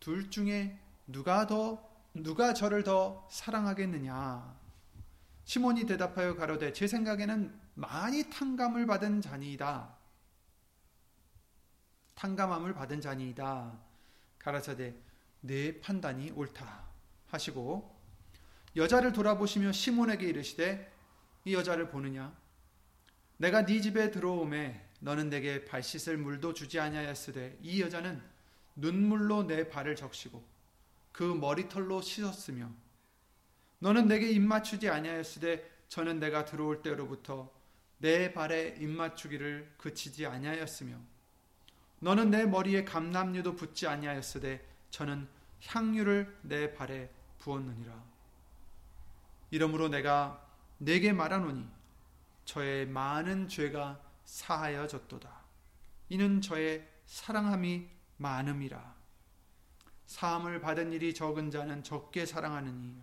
[0.00, 4.60] 둘 중에 누가 더 누가 저를 더 사랑하겠느냐?
[5.44, 9.96] 시몬이 대답하여 가로되 제 생각에는 많이 탕감을 받은 자니이다.
[12.14, 13.78] 탕감함을 받은 자니이다.
[14.38, 14.94] 가라사대
[15.40, 16.84] 내 판단이 옳다
[17.28, 17.98] 하시고
[18.76, 20.92] 여자를 돌아보시며 시몬에게 이르시되
[21.44, 22.32] 이 여자를 보느냐?
[23.38, 28.22] 내가 네 집에 들어오매 너는 내게 발 씻을 물도 주지 아니하였으되 이 여자는
[28.76, 30.42] 눈물로 내 발을 적시고
[31.10, 32.70] 그 머리털로 씻었으며
[33.80, 37.52] 너는 내게 입 맞추지 아니하였으되 저는 내가 들어올 때로부터
[37.98, 40.96] 내 발에 입 맞추기를 그치지 아니하였으며
[41.98, 45.26] 너는 내 머리에 감남류도 붓지 아니하였으되 저는
[45.66, 47.10] 향유를 내 발에
[47.40, 48.02] 부었느니라.
[49.50, 51.68] 이러므로 내가 내게 말하노니
[52.44, 55.30] 저의 많은 죄가 사하여졌도다.
[56.08, 58.96] 이는 저의 사랑함이 많음이라.
[60.06, 63.02] 사함을 받은 일이 적은 자는 적게 사랑하느니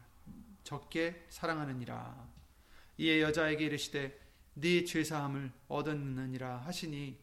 [0.64, 2.28] 적게 사랑하느니라.
[2.98, 4.20] 이에 여자에게 이르시되
[4.56, 7.20] 네 죄사함을 얻었느니라 하시니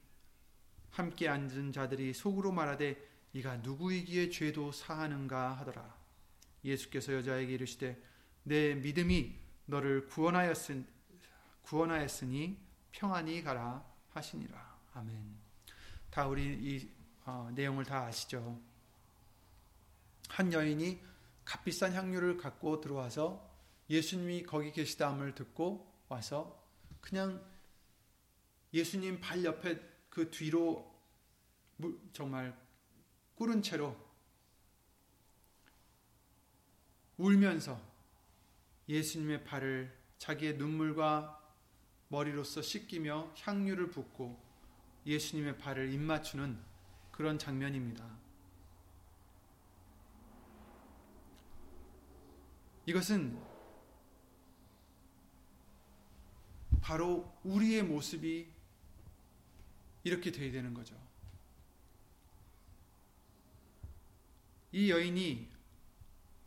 [0.90, 2.97] 함께 앉은 자들이 속으로 말하되
[3.33, 5.97] 이가 누구이기에 죄도 사하는가 하더라.
[6.64, 8.01] 예수께서 여자에게 이르시되
[8.45, 10.87] 내 믿음이 너를 구원하였으니
[12.92, 14.79] 평안히 가라 하시니라.
[14.94, 15.37] 아멘.
[16.11, 16.90] 다 우리 이
[17.24, 18.61] 어, 내용을 다 아시죠?
[20.29, 21.00] 한 여인이
[21.44, 23.48] 값비싼 향유를 갖고 들어와서
[23.88, 26.64] 예수님이 거기 계시다함을 듣고 와서
[27.00, 27.44] 그냥
[28.72, 30.92] 예수님 발 옆에 그 뒤로
[32.12, 32.57] 정말
[33.37, 33.96] 꿇은 채로
[37.18, 37.81] 울면서
[38.88, 41.46] 예수님의 발을 자기의 눈물과
[42.09, 44.38] 머리로서 씻기며 향유를 붓고
[45.07, 46.59] 예수님의 발을 입맞추는
[47.11, 48.05] 그런 장면입니다.
[52.87, 53.40] 이것은
[56.81, 58.49] 바로 우리의 모습이
[60.05, 60.97] 이렇게 되어야 되는 거죠.
[64.71, 65.49] 이 여인이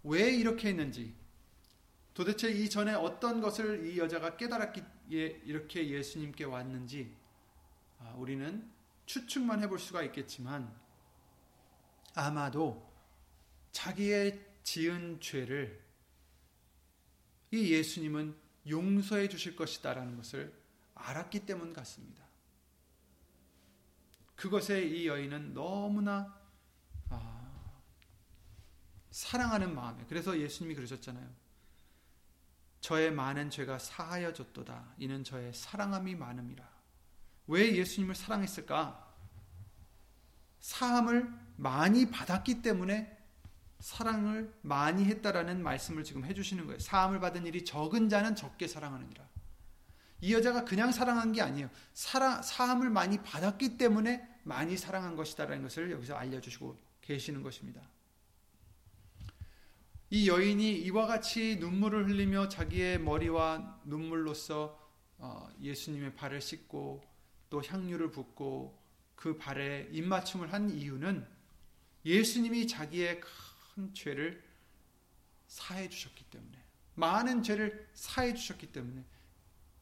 [0.04, 1.13] 왜 이렇게 했는지,
[2.13, 7.15] 도대체 이전에 어떤 것을 이 여자가 깨달았기 에 이렇게 예수님께 왔는지
[8.00, 8.69] 아, 우리는
[9.06, 10.74] 추측만 해볼 수가 있겠지만
[12.15, 12.88] 아마도
[13.72, 15.84] 자기의 지은 죄를
[17.52, 18.36] 이 예수님은
[18.67, 20.54] 용서해 주실 것이다라는 것을
[20.93, 22.24] 알았기 때문 같습니다.
[24.36, 26.38] 그것에 이 여인은 너무나
[27.10, 27.82] 아,
[29.12, 31.38] 사랑하는 마음에 그래서 예수님이 그러셨잖아요.
[32.82, 34.96] 저의 많은 죄가 사하여졌도다.
[34.98, 36.68] 이는 저의 사랑함이 많음이라.
[37.48, 39.08] 왜 예수님을 사랑했을까?
[40.60, 43.18] 사함을 많이 받았기 때문에
[43.80, 46.80] 사랑을 많이 했다라는 말씀을 지금 해주시는 거예요.
[46.80, 49.28] 사함을 받은 일이 적은 자는 적게 사랑하느니라.
[50.22, 51.70] 이 여자가 그냥 사랑한 게 아니에요.
[51.94, 57.82] 사랑, 사함을 많이 받았기 때문에 많이 사랑한 것이다라는 것을 여기서 알려주시고 계시는 것입니다.
[60.12, 64.80] 이 여인이 이와 같이 눈물을 흘리며 자기의 머리와 눈물로써
[65.19, 67.04] 어, 예수님의 발을 씻고
[67.52, 68.80] 또 향유를 붓고
[69.15, 71.28] 그 발에 입맞춤을 한 이유는
[72.06, 74.43] 예수님이 자기의 큰 죄를
[75.48, 76.58] 사해 주셨기 때문에
[76.95, 79.06] 많은 죄를 사해 주셨기 때문에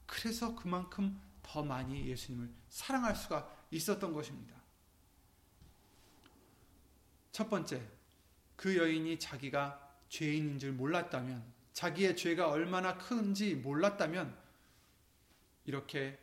[0.05, 4.55] 그래서 그만큼 더 많이 예수님을 사랑할 수가 있었던 것입니다.
[7.31, 7.87] 첫 번째,
[8.57, 11.43] 그 여인이 자기가 죄인인 줄 몰랐다면,
[11.73, 14.37] 자기의 죄가 얼마나 큰지 몰랐다면,
[15.65, 16.19] 이렇게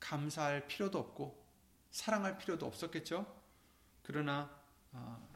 [0.00, 1.40] 감사할 필요도 없고,
[1.90, 3.26] 사랑할 필요도 없었겠죠?
[4.02, 4.50] 그러나,
[4.92, 5.28] 어,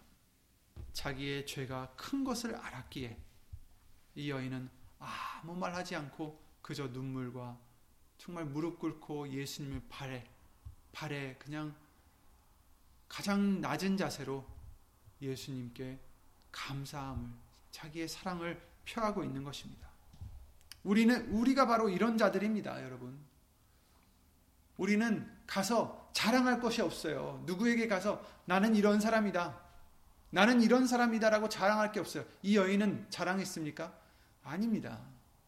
[0.92, 3.16] 자기의 죄가 큰 것을 알았기에,
[4.16, 7.58] 이 여인은 아무 말 하지 않고 그저 눈물과
[8.16, 10.24] 정말 무릎 꿇고 예수님의 발에,
[10.92, 11.74] 발에 그냥
[13.08, 14.46] 가장 낮은 자세로
[15.20, 15.98] 예수님께
[16.54, 17.28] 감사함을
[17.72, 19.88] 자기의 사랑을 표하고 있는 것입니다.
[20.84, 23.18] 우리는 우리가 바로 이런 자들입니다, 여러분.
[24.76, 27.42] 우리는 가서 자랑할 것이 없어요.
[27.46, 29.60] 누구에게 가서 나는 이런 사람이다.
[30.30, 32.24] 나는 이런 사람이다라고 자랑할 게 없어요.
[32.42, 33.92] 이 여인은 자랑했습니까?
[34.42, 35.00] 아닙니다.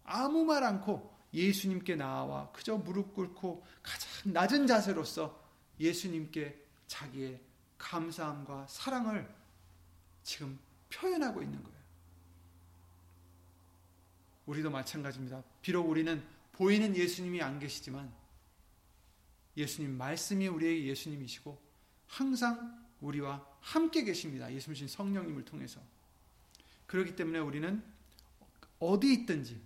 [0.05, 5.38] 아무 말 않고 예수님께 나와 그저 무릎 꿇고 가장 낮은 자세로서
[5.81, 7.40] 예수님께 자기의
[7.79, 9.29] 감사함과 사랑을
[10.23, 10.59] 지금
[10.96, 11.76] 표현하고 있는 거예요.
[14.46, 15.42] 우리도 마찬가지입니다.
[15.61, 18.12] 비록 우리는 보이는 예수님이 안 계시지만
[19.56, 21.61] 예수님 말씀이 우리의 예수님이시고
[22.06, 24.52] 항상 우리와 함께 계십니다.
[24.52, 25.80] 예수님 성령님을 통해서.
[26.87, 27.82] 그렇기 때문에 우리는
[28.78, 29.61] 어디 있든지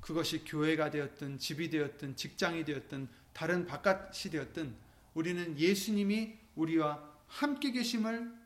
[0.00, 4.74] 그것이 교회가 되었든 집이 되었든 직장이 되었든 다른 바깥이 되었든
[5.14, 8.45] 우리는 예수님이 우리와 함께 계심을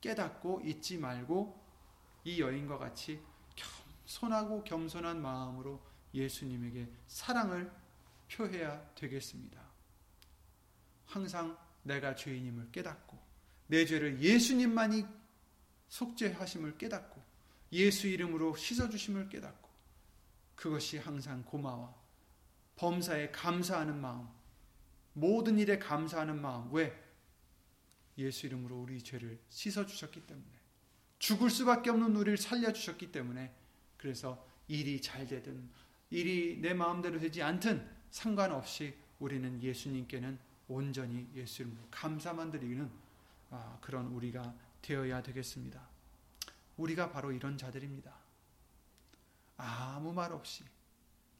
[0.00, 1.58] 깨닫고 잊지 말고
[2.24, 3.20] 이 여인과 같이
[3.56, 5.82] 겸손하고 겸손한 마음으로
[6.14, 7.70] 예수님에게 사랑을
[8.30, 9.60] 표해야 되겠습니다.
[11.06, 13.18] 항상 내가 죄인임을 깨닫고
[13.66, 15.06] 내 죄를 예수님만이
[15.88, 17.22] 속죄하심을 깨닫고
[17.72, 19.68] 예수 이름으로 씻어주심을 깨닫고
[20.54, 21.98] 그것이 항상 고마워
[22.76, 24.28] 범사에 감사하는 마음
[25.12, 27.07] 모든 일에 감사하는 마음 왜?
[28.18, 30.58] 예수 이름으로 우리 죄를 씻어 주셨기 때문에
[31.18, 33.54] 죽을 수밖에 없는 우리를 살려 주셨기 때문에
[33.96, 35.68] 그래서 일이 잘 되든
[36.10, 42.90] 일이 내 마음대로 되지 않든 상관없이 우리는 예수님께는 온전히 예수 이름으로 감사만 드리는
[43.50, 45.88] 아, 그런 우리가 되어야 되겠습니다.
[46.76, 48.14] 우리가 바로 이런 자들입니다.
[49.56, 50.64] 아무 말 없이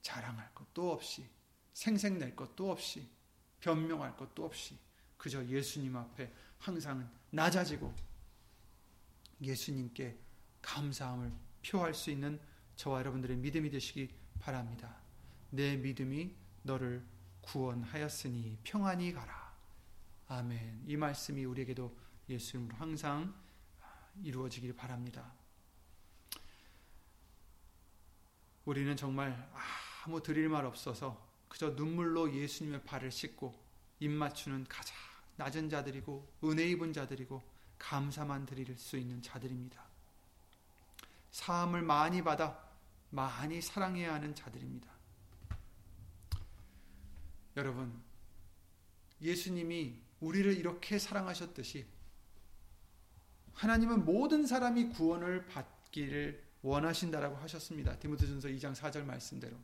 [0.03, 1.29] 자랑할 것도 없이
[1.75, 3.07] 생색낼 것도 없이
[3.61, 4.77] 변명할 것도 없이
[5.19, 7.95] 그저 예수님 앞에 항상 낮아지고
[9.43, 10.17] 예수님께
[10.63, 11.33] 감사함을
[11.67, 12.41] 표할 수 있는
[12.77, 14.09] 저와 여러분들의 믿음이 되시기
[14.41, 14.97] 바랍니다.
[15.51, 17.05] 내 믿음이 너를
[17.43, 19.55] 구원하였으니 평안히 가라.
[20.29, 20.85] 아멘.
[20.87, 21.97] 이 말씀이 우리에게도
[22.29, 23.35] 예수님으로 항상
[24.23, 25.33] 이루어지길 바랍니다.
[28.65, 29.51] 우리는 정말
[30.05, 33.59] 아무 드릴 말 없어서 그저 눈물로 예수님의 발을 씻고
[34.01, 35.08] 입 맞추는 가장
[35.39, 37.43] 낮은 자들이고 은혜 입은 자들이고
[37.79, 39.83] 감사만 드릴 수 있는 자들입니다.
[41.31, 42.69] 사함을 많이 받아
[43.11, 44.89] 많이 사랑해야 하는 자들입니다.
[47.57, 48.03] 여러분,
[49.23, 51.87] 예수님이 우리를 이렇게 사랑하셨듯이
[53.55, 57.99] 하나님은 모든 사람이 구원을 받기를 원하신다라고 하셨습니다.
[57.99, 59.57] 디모데전서 2장 4절 말씀대로.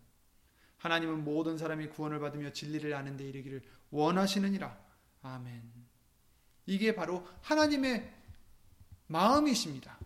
[0.78, 4.83] 하나님은 모든 사람이 구원을 받으며 진리를 아는 데 이르기를 원하시느니라.
[5.24, 5.62] 아멘.
[6.66, 8.12] 이게 바로 하나님의
[9.06, 9.98] 마음이십니다.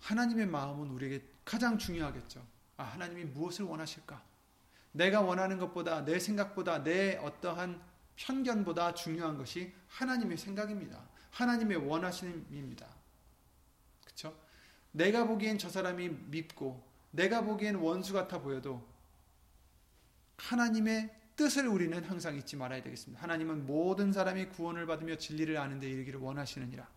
[0.00, 2.46] 하나님의 마음은 우리에게 가장 중요하겠죠.
[2.76, 4.22] 아, 하나님이 무엇을 원하실까?
[4.92, 7.82] 내가 원하는 것보다 내 생각보다 내 어떠한
[8.16, 11.02] 편견보다 중요한 것이 하나님의 생각입니다.
[11.32, 12.86] 하나님의 원하심입니다.
[14.04, 14.38] 그렇죠?
[14.92, 18.86] 내가 보기엔 저 사람이 밉고 내가 보기엔 원수 같아 보여도
[20.36, 23.22] 하나님의 뜻을 우리는 항상 잊지 말아야 되겠습니다.
[23.22, 26.88] 하나님은 모든 사람이 구원을 받으며 진리를 아는 데 이르기를 원하시느니라.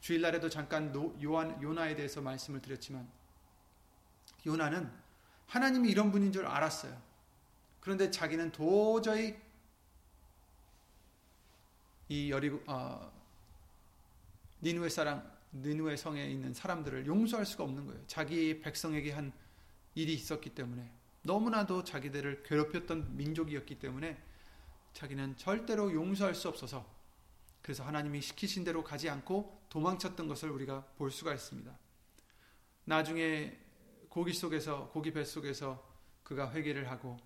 [0.00, 3.08] 주일날에도 잠깐 요한, 요나에 대해서 말씀을 드렸지만
[4.46, 4.90] 요나는
[5.46, 7.00] 하나님이 이런 분인 줄 알았어요.
[7.80, 9.36] 그런데 자기는 도저히
[12.08, 13.12] 이 여리고 어,
[14.62, 18.00] 니누의 사람 니누의 성에 있는 사람들을 용서할 수가 없는 거예요.
[18.06, 19.32] 자기 백성에게 한
[19.94, 20.90] 일이 있었기 때문에
[21.22, 24.22] 너무나도 자기들을 괴롭혔던 민족이었기 때문에
[24.92, 26.86] 자기는 절대로 용서할 수 없어서
[27.62, 31.70] 그래서 하나님이 시키신 대로 가지 않고 도망쳤던 것을 우리가 볼 수가 있습니다.
[32.84, 33.58] 나중에
[34.08, 35.86] 고기 속에서 고기 뱃 속에서
[36.22, 37.16] 그가 회개를 하고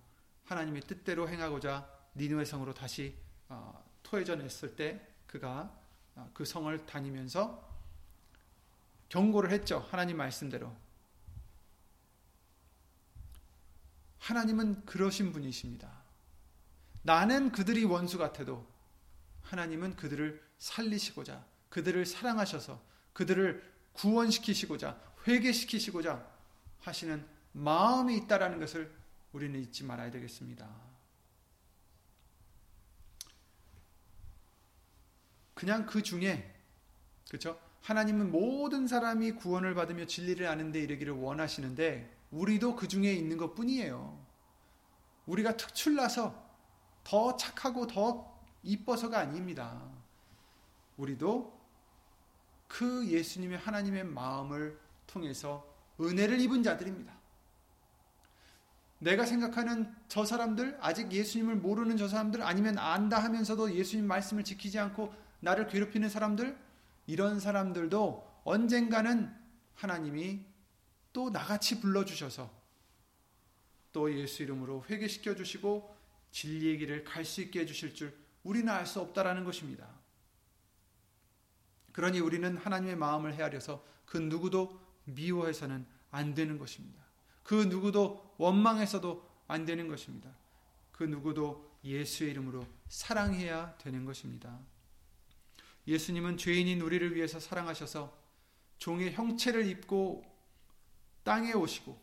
[0.43, 3.15] 하나님의 뜻대로 행하고자 니누의 성으로 다시
[3.49, 5.75] 어, 토해져 냈을 때 그가
[6.15, 7.65] 어, 그 성을 다니면서
[9.09, 9.79] 경고를 했죠.
[9.89, 10.75] 하나님 말씀대로.
[14.25, 15.87] 하나님은 그러신 분이십니다.
[17.03, 18.65] 나는 그들이 원수 같아도
[19.43, 22.81] 하나님은 그들을 살리시고자 그들을 사랑하셔서
[23.13, 23.63] 그들을
[23.93, 26.27] 구원시키시고자 회개시키시고자
[26.81, 28.91] 하시는 마음이 있다라는 것을
[29.31, 30.67] 우리는 잊지 말아야 되겠습니다.
[35.53, 36.51] 그냥 그 중에
[37.27, 37.59] 그렇죠?
[37.81, 43.55] 하나님은 모든 사람이 구원을 받으며 진리를 아는 데 이르기를 원하시는데 우리도 그 중에 있는 것
[43.55, 44.19] 뿐이에요.
[45.25, 46.43] 우리가 특출나서
[47.03, 49.81] 더 착하고 더 이뻐서가 아닙니다.
[50.97, 51.57] 우리도
[52.67, 54.77] 그 예수님의 하나님의 마음을
[55.07, 55.65] 통해서
[55.99, 57.13] 은혜를 입은 자들입니다.
[58.99, 64.79] 내가 생각하는 저 사람들, 아직 예수님을 모르는 저 사람들, 아니면 안다 하면서도 예수님 말씀을 지키지
[64.79, 66.57] 않고 나를 괴롭히는 사람들,
[67.07, 69.33] 이런 사람들도 언젠가는
[69.75, 70.45] 하나님이
[71.15, 72.51] 또 나같이 불러주셔서
[73.93, 75.95] 또 예수 이름으로 회개시켜 주시고
[76.31, 78.13] 진리의 길을 갈 수 있게 해주실 줄
[78.43, 79.87] 우리는 알 수 없다라는 것입니다.
[81.93, 87.01] 그러니 우리는 하나님의 마음을 헤아려서 그 누구도 미워해서는 안 되는 것입니다.
[87.43, 90.29] 그 누구도 원망해서도 안 되는 것입니다.
[90.91, 94.59] 그 누구도 예수의 이름으로 사랑해야 되는 것입니다.
[95.87, 98.13] 예수님은 죄인인 우리를 위해서 사랑하셔서
[98.79, 100.34] 종의 형체를 입고
[101.25, 101.99] 땅에 오시고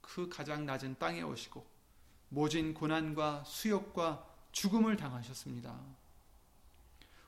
[0.00, 1.66] 그 가장 낮은 땅에 오시고
[2.30, 5.78] 모진 고난과 수욕과 죽음을 당하셨습니다.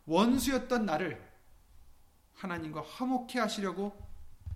[0.07, 1.31] 원수였던 나를
[2.35, 3.93] 하나님과 화목해 하시려고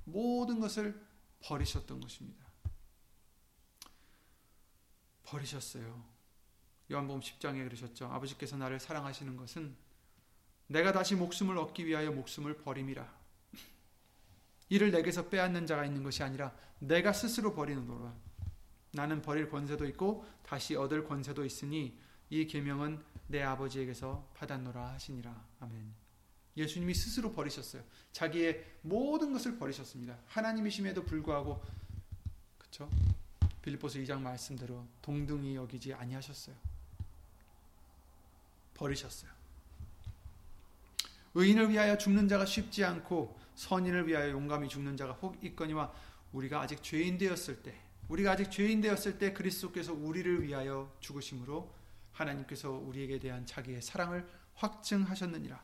[0.05, 0.99] 모든 것을
[1.43, 2.45] 버리셨던 것입니다.
[5.25, 6.05] 버리셨어요.
[6.93, 8.07] 요한복음 10장에 그러셨죠.
[8.07, 9.77] 아버지께서 나를 사랑하시는 것은
[10.68, 13.24] 내가 다시 목숨을 얻기 위하여 목숨을 버림이라.
[14.69, 18.15] 이를 내게서 빼앗는 자가 있는 것이 아니라 내가 스스로 버리는도라.
[18.93, 21.99] 나는 버릴 권세도 있고 다시 얻을 권세도 있으니
[22.31, 25.47] 이 계명은 내 아버지에게서 받았노라 하시니라.
[25.61, 25.93] 아멘.
[26.57, 27.83] 예수님이 스스로 버리셨어요.
[28.12, 30.17] 자기의 모든 것을 버리셨습니다.
[30.27, 31.62] 하나님이심에도 불구하고
[32.59, 32.89] 그렇죠?
[33.62, 36.55] 빌립보서 2장 말씀대로 동등히 여기지 아니하셨어요.
[38.75, 39.31] 버리셨어요.
[41.35, 45.92] 의인을 위하여 죽는 자가 쉽지 않고 선인을 위하여 용감히 죽는 자가 혹 있거니와
[46.32, 51.72] 우리가 아직 죄인 되었을 때 우리가 아직 죄인 되었을 때 그리스도께서 우리를 위하여 죽으심으로
[52.12, 55.62] 하나님께서 우리에게 대한 자기의 사랑을 확증하셨느니라.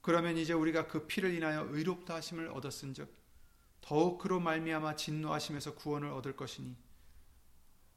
[0.00, 3.12] 그러면 이제 우리가 그 피를 인하여 의롭다 하심을 얻었은즉
[3.80, 6.76] 더욱 그로 말미암아 진노하심에서 구원을 얻을 것이니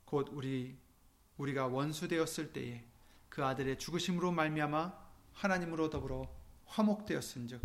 [0.05, 0.77] 곧 우리
[1.37, 2.83] 우리가 원수 되었을 때에
[3.29, 4.93] 그 아들의 죽으심으로 말미암아
[5.33, 6.29] 하나님으로 더불어
[6.65, 7.61] 화목되었은즉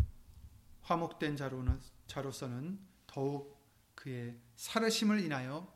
[0.81, 3.57] 화목된 자로는 자로서는 더욱
[3.95, 5.71] 그의 살으심을 인하여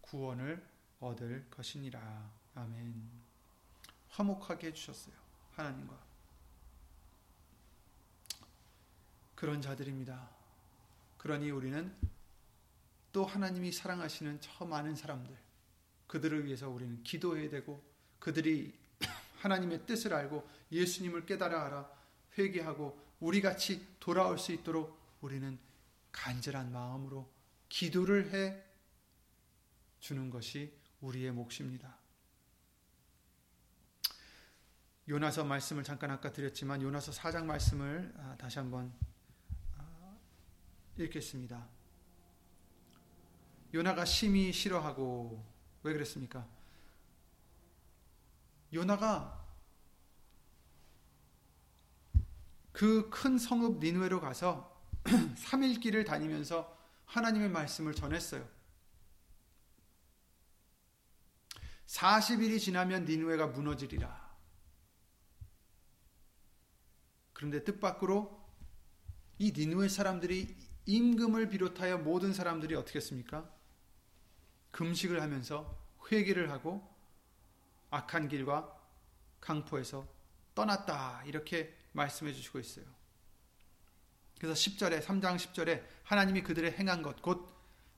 [0.00, 0.64] 구원을
[1.00, 2.30] 얻을 것이니라.
[2.54, 3.10] 아멘.
[4.08, 5.14] 화목하게 해주셨어요.
[5.52, 6.06] 하나님과.
[9.34, 10.30] 그런 자들입니다.
[11.18, 11.94] 그러니 우리는
[13.12, 15.36] 또 하나님이 사랑하시는 저 많은 사람들,
[16.06, 17.82] 그들을 위해서 우리는 기도해야 되고,
[18.18, 18.78] 그들이
[19.40, 21.90] 하나님의 뜻을 알고 예수님을 깨달아 알아
[22.38, 25.58] 회개하고 우리 같이 돌아올 수 있도록 우리는
[26.12, 27.30] 간절한 마음으로
[27.68, 28.62] 기도를 해
[30.00, 31.96] 주는 것이 우리의 몫입니다.
[35.08, 38.92] 요나서 말씀을 잠깐 아까 드렸지만 요나서 4장 말씀을 아, 다시 한번
[39.76, 40.16] 아,
[40.98, 41.68] 읽겠습니다.
[43.72, 45.44] 요나가 심히 싫어하고
[45.82, 46.46] 왜 그랬습니까?
[48.72, 49.45] 요나가
[52.76, 54.70] 그 큰 성읍 니누에로 가서
[55.04, 58.46] 3일 길을 다니면서 하나님의 말씀을 전했어요.
[61.86, 64.26] 40일이 지나면 니누에가 무너지리라.
[67.32, 68.44] 그런데 뜻밖으로
[69.38, 70.54] 이 니누의 사람들이
[70.84, 73.50] 임금을 비롯하여 모든 사람들이 어떻게 했습니까?
[74.72, 76.86] 금식을 하면서 회개를 하고
[77.88, 78.78] 악한 길과
[79.40, 80.06] 강포에서
[80.54, 81.22] 떠났다.
[81.24, 82.84] 이렇게 말씀해 주시고 있어요.
[84.38, 87.56] 그래서 10절에 3장 10절에 하나님이 그들의 행한 것 곧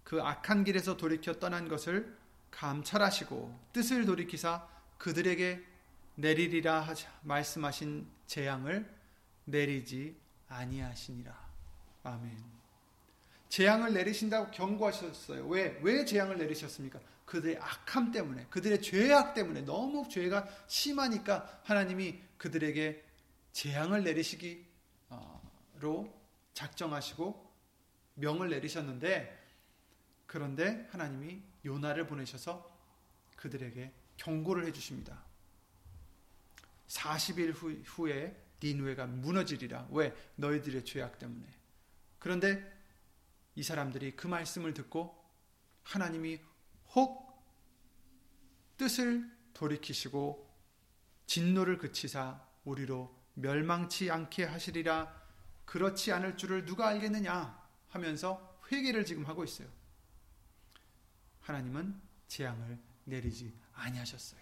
[0.09, 2.17] 그 악한 길에서 돌이켜 떠난 것을
[2.51, 5.63] 감찰하시고 뜻을 돌이키사 그들에게
[6.15, 8.91] 내리리라 말씀하신 재앙을
[9.45, 10.17] 내리지
[10.49, 11.49] 아니하시니라.
[12.05, 12.43] 아멘.
[13.51, 15.47] 재앙을 내리신다고 경고하셨어요.
[15.47, 15.79] 왜?
[15.83, 17.01] 왜 재앙을 내리셨습니까?
[17.27, 23.05] 그들의 악함 때문에, 그들의 죄악 때문에 너무 죄가 심하니까 하나님이 그들에게
[23.59, 24.65] 재앙을 내리시기로
[26.55, 27.53] 작정하시고
[28.15, 29.37] 명을 내리셨는데
[30.27, 32.71] 그런데 하나님이 요나를 보내셔서
[33.35, 35.25] 그들에게 경고를 해 주십니다.
[36.87, 39.89] 40일 후, 후에 니누에가 무너지리라.
[39.91, 40.15] 왜?
[40.37, 41.45] 너희들의 죄악 때문에.
[42.21, 42.63] 그런데
[43.57, 45.21] 이 사람들이 그 말씀을 듣고
[45.83, 46.41] 하나님이
[46.95, 47.43] 혹
[48.77, 50.49] 뜻을 돌이키시고
[51.27, 55.13] 진노를 그치사 우리로 멸망치 않게 하시리라
[55.65, 57.59] 그렇지 않을 줄을 누가 알겠느냐
[57.89, 59.69] 하면서 회개를 지금 하고 있어요.
[61.41, 64.41] 하나님은 재앙을 내리지 아니하셨어요.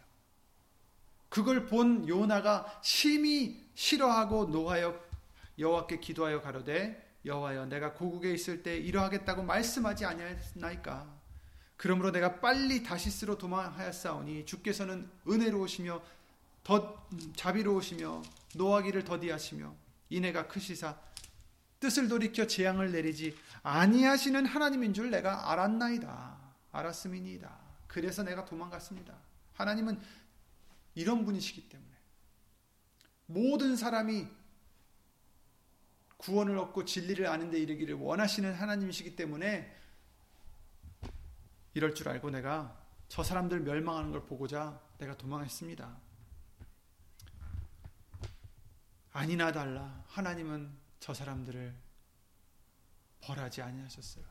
[1.29, 5.05] 그걸 본 요나가 심히 싫어하고 노하여
[5.59, 11.17] 여호와께 기도하여 가로되 여호와여 내가 고국에 있을 때 이러하겠다고 말씀하지 아니하였나이까
[11.77, 16.03] 그러므로 내가 빨리 다시스로 도망하였사오니 주께서는 은혜로우시며
[16.67, 17.07] 더
[17.37, 18.23] 자비로우시며
[18.57, 19.73] 노하기를 더디하시며
[20.09, 20.99] 이내가 크시사
[21.79, 26.37] 뜻을 돌이켜 재앙을 내리지 아니하시는 하나님인 줄 내가 알았나이다.
[26.73, 27.57] 알았음이니이다.
[27.87, 29.17] 그래서 내가 도망갔습니다.
[29.53, 30.01] 하나님은
[30.97, 31.93] 이런 분이시기 때문에
[33.27, 34.27] 모든 사람이
[36.17, 39.73] 구원을 얻고 진리를 아는 데 이르기를 원하시는 하나님이시기 때문에
[41.75, 46.06] 이럴 줄 알고 내가 저 사람들 멸망하는 걸 보고자 내가 도망했습니다.
[49.17, 51.75] 아니나 달라 하나님은 저 사람들을
[53.23, 54.23] 벌하지 아니하셨어요.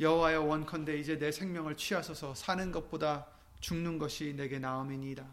[0.00, 3.28] 여호와여 원컨대 이제 내 생명을 취하소서 사는 것보다
[3.60, 5.24] 죽는 것이 내게 나음이니이다.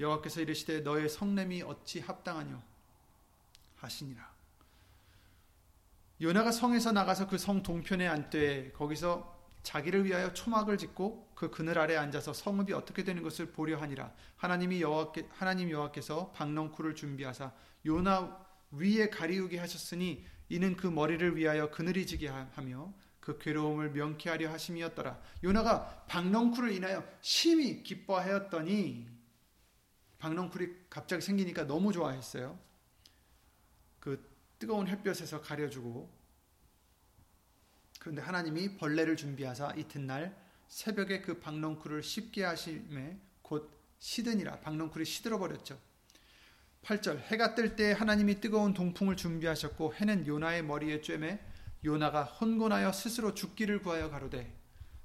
[0.00, 2.60] 여호와께서 이르시되 너의 성냄이 어찌 합당하뇨
[3.76, 4.34] 하시니라.
[6.20, 9.33] 요나가 성에서 나가서 그 성 동편에 앉되 거기서
[9.64, 14.12] 자기를 위하여 초막을 짓고 그 그늘 아래 앉아서 성읍이 어떻게 되는 것을 보려 하니라.
[14.36, 17.52] 하나님이 여호와께 하나님 여호와께서 박넝쿨을 준비하사
[17.84, 25.18] 요나 위에 가리우게 하셨으니 이는 그 머리를 위하여 그늘이 지게 하며 그 괴로움을 명쾌하려 하심이었더라.
[25.42, 29.08] 요나가 박넝쿨을 인하여 심히 기뻐하였더니
[30.18, 32.58] 박넝쿨이 갑자기 생기니까 너무 좋아했어요.
[33.98, 36.23] 그 뜨거운 햇볕에서 가려주고
[38.04, 40.36] 그런데 하나님이 벌레를 준비하사 이튿날
[40.68, 45.80] 새벽에 그 박넝쿨을 씹게 하심에 곧 시드니라 박넝쿨이 시들어 버렸죠.
[46.82, 51.40] 8절 해가 뜰 때 하나님이 뜨거운 동풍을 준비하셨고 해는 요나의 머리에 쬐매
[51.86, 54.54] 요나가 혼곤하여 스스로 죽기를 구하여 가로되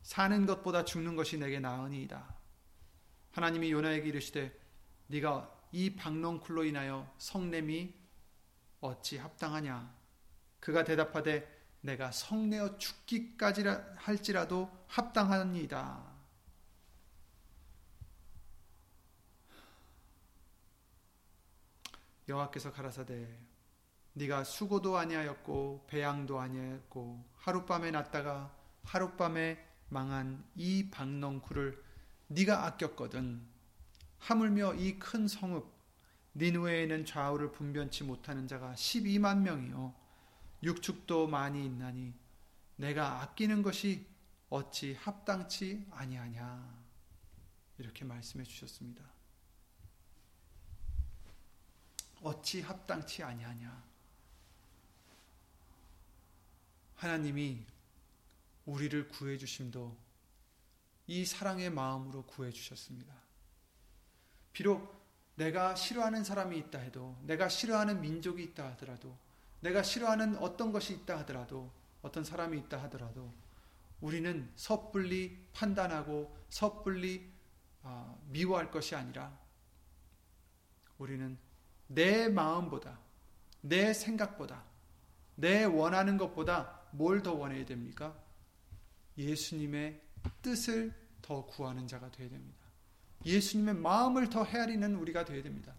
[0.01, 2.35] 사는 것보다 죽는 것이 내게 나으니이다.
[3.31, 4.51] 하나님이 요나에게 이르시되
[5.07, 7.93] 네가 이 박넝쿨로 인하여 성냄이
[8.81, 9.95] 어찌 합당하냐
[10.59, 13.63] 그가 대답하되 내가 성내어 죽기까지
[13.97, 16.09] 할지라도 합당하니이다.
[22.27, 23.27] 여호와께서 가라사대
[24.13, 28.53] 네가 수고도 아니하였고 배양도 아니하였고 하룻밤에 났다가
[28.83, 31.83] 하룻밤에 망한 이 박넝쿨을
[32.27, 33.41] 네가 아꼈거든
[34.19, 35.79] 하물며 이 큰 성읍
[36.35, 39.95] 니누에는 좌우를 분변치 못하는 자가 12만 명이요
[40.63, 42.13] 육축도 많이 있나니
[42.75, 44.05] 내가 아끼는 것이
[44.49, 46.79] 어찌 합당치 아니하냐
[47.77, 49.03] 이렇게 말씀해 주셨습니다.
[52.21, 53.83] 어찌 합당치 아니하냐
[56.95, 57.65] 하나님이
[58.65, 59.97] 우리를 구해 주심도
[61.07, 63.13] 이 사랑의 마음으로 구해 주셨습니다.
[64.51, 64.99] 비록
[65.35, 69.17] 내가 싫어하는 사람이 있다 해도 내가 싫어하는 민족이 있다 하더라도
[69.61, 73.33] 내가 싫어하는 어떤 것이 있다 하더라도 어떤 사람이 있다 하더라도
[74.01, 77.29] 우리는 섣불리 판단하고 섣불리
[77.81, 79.37] 어, 미워할 것이 아니라
[80.97, 81.37] 우리는
[81.87, 82.99] 내 마음보다
[83.61, 84.63] 내 생각보다
[85.35, 88.17] 내 원하는 것보다 뭘 더 원해야 됩니까?
[89.17, 90.01] 예수님의
[90.41, 92.65] 뜻을 더 구하는 자가 되어야 됩니다.
[93.25, 95.73] 예수님의 마음을 더 헤아리는 우리가 되어야 됩니다.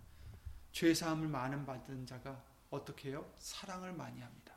[0.72, 3.30] 죄 사함을 많은 받은 자가 어떻게 해요?
[3.38, 4.54] 사랑을 많이 합니다.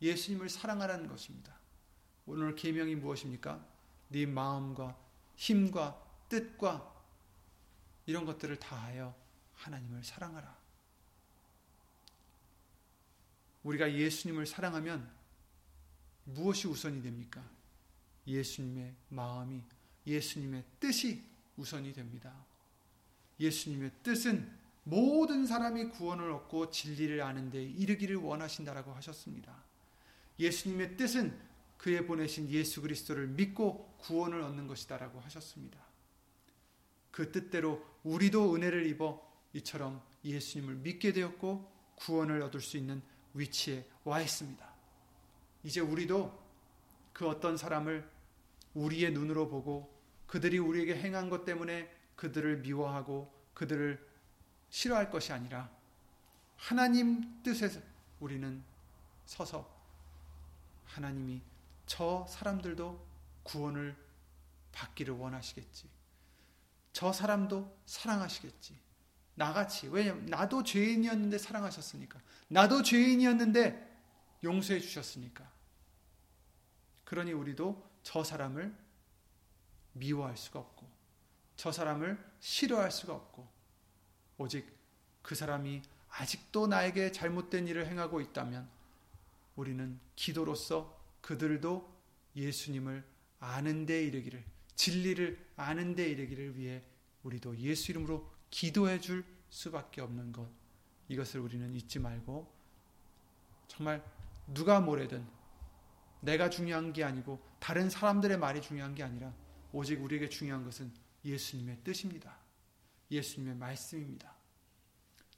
[0.00, 1.54] 예수님을 사랑하라는 것입니다.
[2.26, 3.64] 오늘 계명이 무엇입니까?
[4.08, 4.98] 네 마음과
[5.36, 6.92] 힘과 뜻과
[8.06, 9.14] 이런 것들을 다하여
[9.54, 10.62] 하나님을 사랑하라.
[13.62, 15.08] 우리가 예수님을 사랑하면
[16.24, 17.42] 무엇이 우선이 됩니까?
[18.26, 19.62] 예수님의 마음이
[20.06, 21.22] 예수님의 뜻이
[21.56, 22.34] 우선이 됩니다.
[23.38, 29.62] 예수님의 뜻은 모든 사람이 구원을 얻고 진리를 아는데 이르기를 원하신다라고 하셨습니다.
[30.38, 31.38] 예수님의 뜻은
[31.76, 35.78] 그의 보내신 예수 그리스도를 믿고 구원을 얻는 것이다라고 하셨습니다.
[37.10, 39.20] 그 뜻대로 우리도 은혜를 입어
[39.52, 43.02] 이처럼 예수님을 믿게 되었고 구원을 얻을 수 있는
[43.34, 44.72] 위치에 와 있습니다.
[45.64, 46.42] 이제 우리도
[47.12, 48.08] 그 어떤 사람을
[48.74, 49.92] 우리의 눈으로 보고
[50.26, 54.11] 그들이 우리에게 행한 것 때문에 그들을 미워하고 그들을
[54.72, 55.70] 싫어할 것이 아니라
[56.56, 57.78] 하나님 뜻에서
[58.20, 58.64] 우리는
[59.26, 59.70] 서서
[60.86, 61.42] 하나님이
[61.84, 63.06] 저 사람들도
[63.42, 63.94] 구원을
[64.72, 65.90] 받기를 원하시겠지.
[66.94, 68.78] 저 사람도 사랑하시겠지.
[69.34, 69.88] 나같이.
[69.88, 72.18] 왜냐면 나도 죄인이었는데 사랑하셨으니까.
[72.48, 74.00] 나도 죄인이었는데
[74.42, 75.50] 용서해 주셨으니까.
[77.04, 78.74] 그러니 우리도 저 사람을
[79.92, 80.88] 미워할 수가 없고,
[81.56, 83.51] 저 사람을 싫어할 수가 없고,
[84.38, 84.66] 오직
[85.22, 88.68] 그 사람이 아직도 나에게 잘못된 일을 행하고 있다면
[89.56, 91.90] 우리는 기도로서 그들도
[92.36, 93.04] 예수님을
[93.40, 96.82] 아는 데 이르기를 진리를 아는 데 이르기를 위해
[97.22, 100.48] 우리도 예수 이름으로 기도해 줄 수밖에 없는 것
[101.08, 102.50] 이것을 우리는 잊지 말고
[103.68, 104.04] 정말
[104.46, 105.26] 누가 뭐래든
[106.20, 109.32] 내가 중요한 게 아니고 다른 사람들의 말이 중요한 게 아니라
[109.72, 110.92] 오직 우리에게 중요한 것은
[111.24, 112.41] 예수님의 뜻입니다.
[113.12, 114.34] 예수님의 말씀입니다.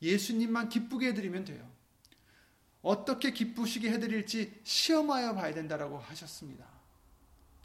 [0.00, 1.70] 예수님만 기쁘게 해드리면 돼요.
[2.82, 6.68] 어떻게 기쁘시게 해드릴지 시험하여 봐야 된다라고 하셨습니다.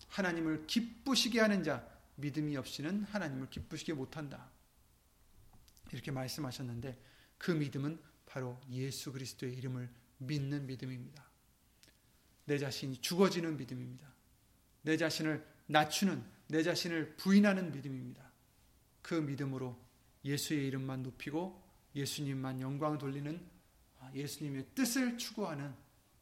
[0.07, 4.49] 하나님을 기쁘시게 하는 자, 믿음이 없이는 하나님을 기쁘시게 못한다.
[5.91, 6.97] 이렇게 말씀하셨는데
[7.37, 9.89] 그 믿음은 바로 예수 그리스도의 이름을
[10.19, 11.23] 믿는 믿음입니다.
[12.45, 14.07] 내 자신이 죽어지는 믿음입니다.
[14.81, 18.31] 내 자신을 낮추는, 내 자신을 부인하는 믿음입니다.
[19.01, 19.77] 그 믿음으로
[20.23, 21.63] 예수의 이름만 높이고
[21.95, 23.47] 예수님만 영광 돌리는
[23.99, 25.73] 아, 예수님의 뜻을 추구하는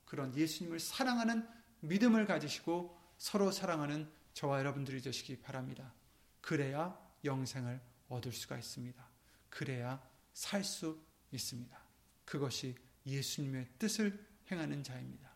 [0.06, 1.48] 그런 예수님을 사랑하는
[1.82, 5.93] 믿음을 가지시고 서로 사랑하는 저와 여러분들이 되시기 바랍니다.
[6.41, 9.08] 그래야 영생을 얻을 수가 있습니다.
[9.50, 10.02] 그래야
[10.34, 11.78] 살 수 있습니다.
[12.26, 12.76] 그것이
[13.06, 15.30] 예수님의 뜻을 행하는 자입니다.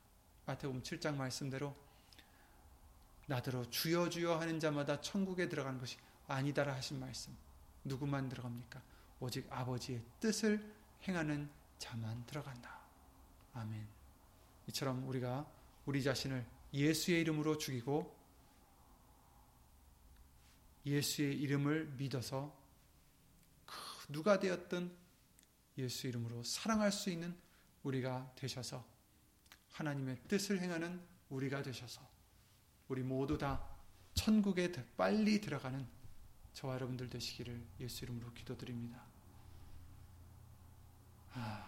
[0.45, 1.75] 마태복음 7장 말씀대로
[3.27, 5.97] 나더러 주여 주여 하는 자마다 천국에 들어가는 것이
[6.27, 7.35] 아니다라 하신 말씀.
[7.83, 8.81] 누구만 들어갑니까?
[9.19, 10.73] 오직 아버지의 뜻을
[11.07, 12.79] 행하는 자만 들어간다.
[13.53, 13.87] 아멘.
[14.67, 15.49] 이처럼 우리가
[15.85, 18.15] 우리 자신을 예수의 이름으로 죽이고
[20.85, 22.55] 예수의 이름을 믿어서
[23.65, 23.75] 그
[24.11, 24.95] 누가 되었든
[25.77, 27.35] 예수 이름으로 사랑할 수 있는
[27.83, 28.85] 우리가 되셔서
[29.71, 32.01] 하나님의 뜻을 행하는 우리가 되셔서
[32.87, 33.65] 우리 모두 다
[34.13, 35.87] 천국에 빨리 들어가는
[36.53, 39.01] 저와 여러분들 되시기를 예수 이름으로 기도드립니다.
[41.33, 41.65] 아,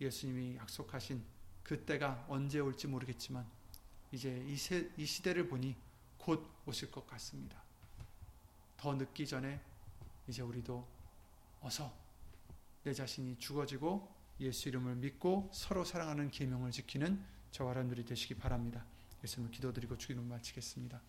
[0.00, 1.22] 예수님이 약속하신
[1.62, 3.46] 그때가 언제 올지 모르겠지만
[4.12, 5.74] 이제 이, 세, 이 시대를 보니
[6.18, 7.60] 곧 오실 것 같습니다.
[8.76, 9.60] 더 늦기 전에
[10.28, 10.86] 이제 우리도
[11.60, 11.92] 어서
[12.84, 18.84] 내 자신이 죽어지고 예수 이름을 믿고 서로 사랑하는 계명을 지키는 저와 여러분들이 되시기 바랍니다.
[19.22, 21.00] 예수님을 기도드리고 주기는 마치겠습니다.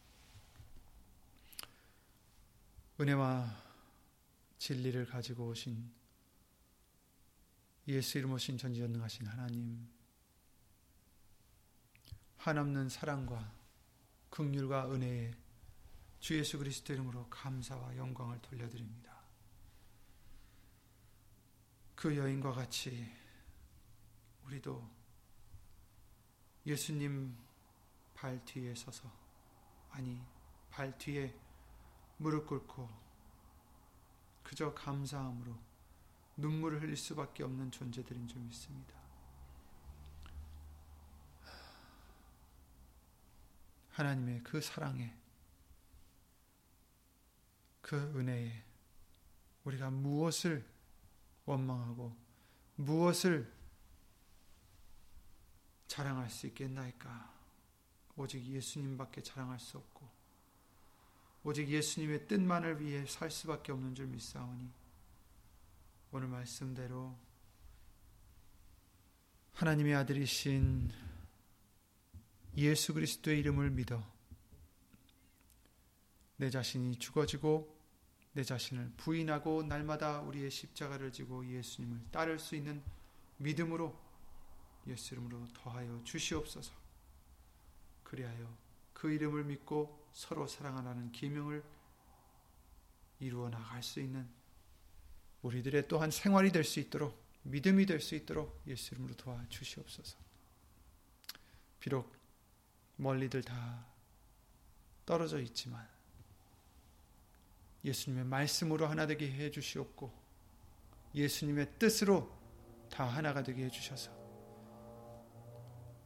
[3.03, 3.53] 은혜와
[4.59, 5.91] 진리를 가지고 오신
[7.89, 9.89] 예수 이름 오신 전지전능하신 하나님
[12.37, 13.51] 한없는 사랑과
[14.29, 15.33] 극률과 은혜에
[16.21, 19.11] 주 예수 그리스도 이름으로 감사와 영광을 돌려드립니다.
[21.95, 23.11] 그 여인과 같이
[24.45, 24.89] 우리도
[26.65, 27.37] 예수님
[28.13, 29.11] 발 뒤에 서서
[29.89, 30.21] 아니
[30.71, 31.43] 발 뒤에
[32.17, 32.89] 무릎 꿇고
[34.43, 35.55] 그저 감사함으로
[36.37, 38.93] 눈물을 흘릴 수밖에 없는 존재들인 줄 믿습니다.
[43.91, 45.15] 하나님의 그 사랑에
[47.81, 48.63] 그 은혜에
[49.65, 50.67] 우리가 무엇을
[51.45, 52.15] 원망하고
[52.75, 53.51] 무엇을
[55.87, 57.31] 자랑할 수 있겠나이까?
[58.15, 60.09] 오직 예수님밖에 자랑할 수 없고
[61.43, 64.69] 오직 예수님의 뜻만을 위해 살 수밖에 없는 줄 믿사오니
[66.11, 67.17] 오늘 말씀대로
[69.53, 70.91] 하나님의 아들이신
[72.57, 74.03] 예수 그리스도의 이름을 믿어
[76.37, 77.73] 내 자신이 죽어지고
[78.33, 82.81] 내 자신을 부인하고 날마다 우리의 십자가를 지고 예수님을 따를 수 있는
[83.37, 83.97] 믿음으로
[84.87, 86.73] 예수 이름으로 더하여 주시옵소서.
[88.03, 88.57] 그리하여
[88.93, 91.63] 그 이름을 믿고 서로 사랑하라는 계명을
[93.19, 94.29] 이루어 나갈 수 있는
[95.41, 100.17] 우리들의 또한 생활이 될 수 있도록 믿음이 될 수 있도록 예수 이름으로 도와 주시옵소서.
[101.79, 102.15] 비록
[102.95, 103.85] 멀리들 다
[105.05, 105.85] 떨어져 있지만
[107.83, 110.13] 예수님의 말씀으로 하나 되게 해 주시옵고
[111.13, 112.31] 예수님의 뜻으로
[112.89, 114.11] 다 하나가 되게 해 주셔서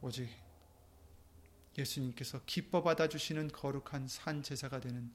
[0.01, 0.46] 오직
[1.77, 5.11] 예수님께서 기뻐 받아 주시는 거룩한 산 제사가 되는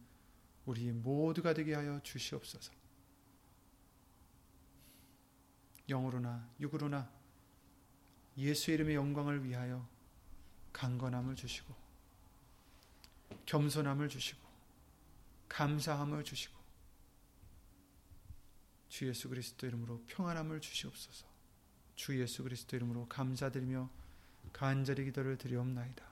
[0.65, 2.73] 우리 모두가 되게 하여 주시옵소서.
[5.89, 7.11] 영으로나 육으로나
[8.39, 9.87] 예수 이름의 영광을 위하여
[10.73, 11.75] 강건함을 주시고
[13.47, 14.41] 겸손함을 주시고
[15.49, 16.63] 감사함을 주시고
[18.89, 21.27] 주 예수 그리스도 이름으로 평안함을 주시옵소서.
[21.95, 23.91] 주 예수 그리스도 이름으로 감사드리며
[24.53, 26.12] 간절히 기도를 드리옵나이다.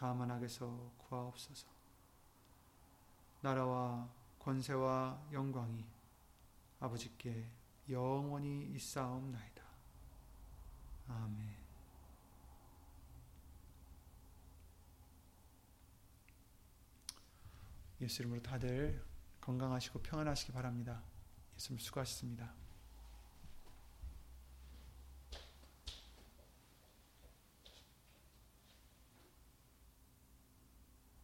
[0.00, 1.68] 다만 악에서 구하옵소서.
[3.42, 5.84] 나라와 권세와 영광이
[6.80, 7.46] 아버지께
[7.90, 9.62] 영원히 있사옵나이다.
[11.06, 11.54] 아멘.
[18.00, 19.04] 예수 이름으로 다들
[19.42, 21.02] 건강하시고 평안하시기 바랍니다.
[21.56, 22.59] 예수님 수고하셨습니다.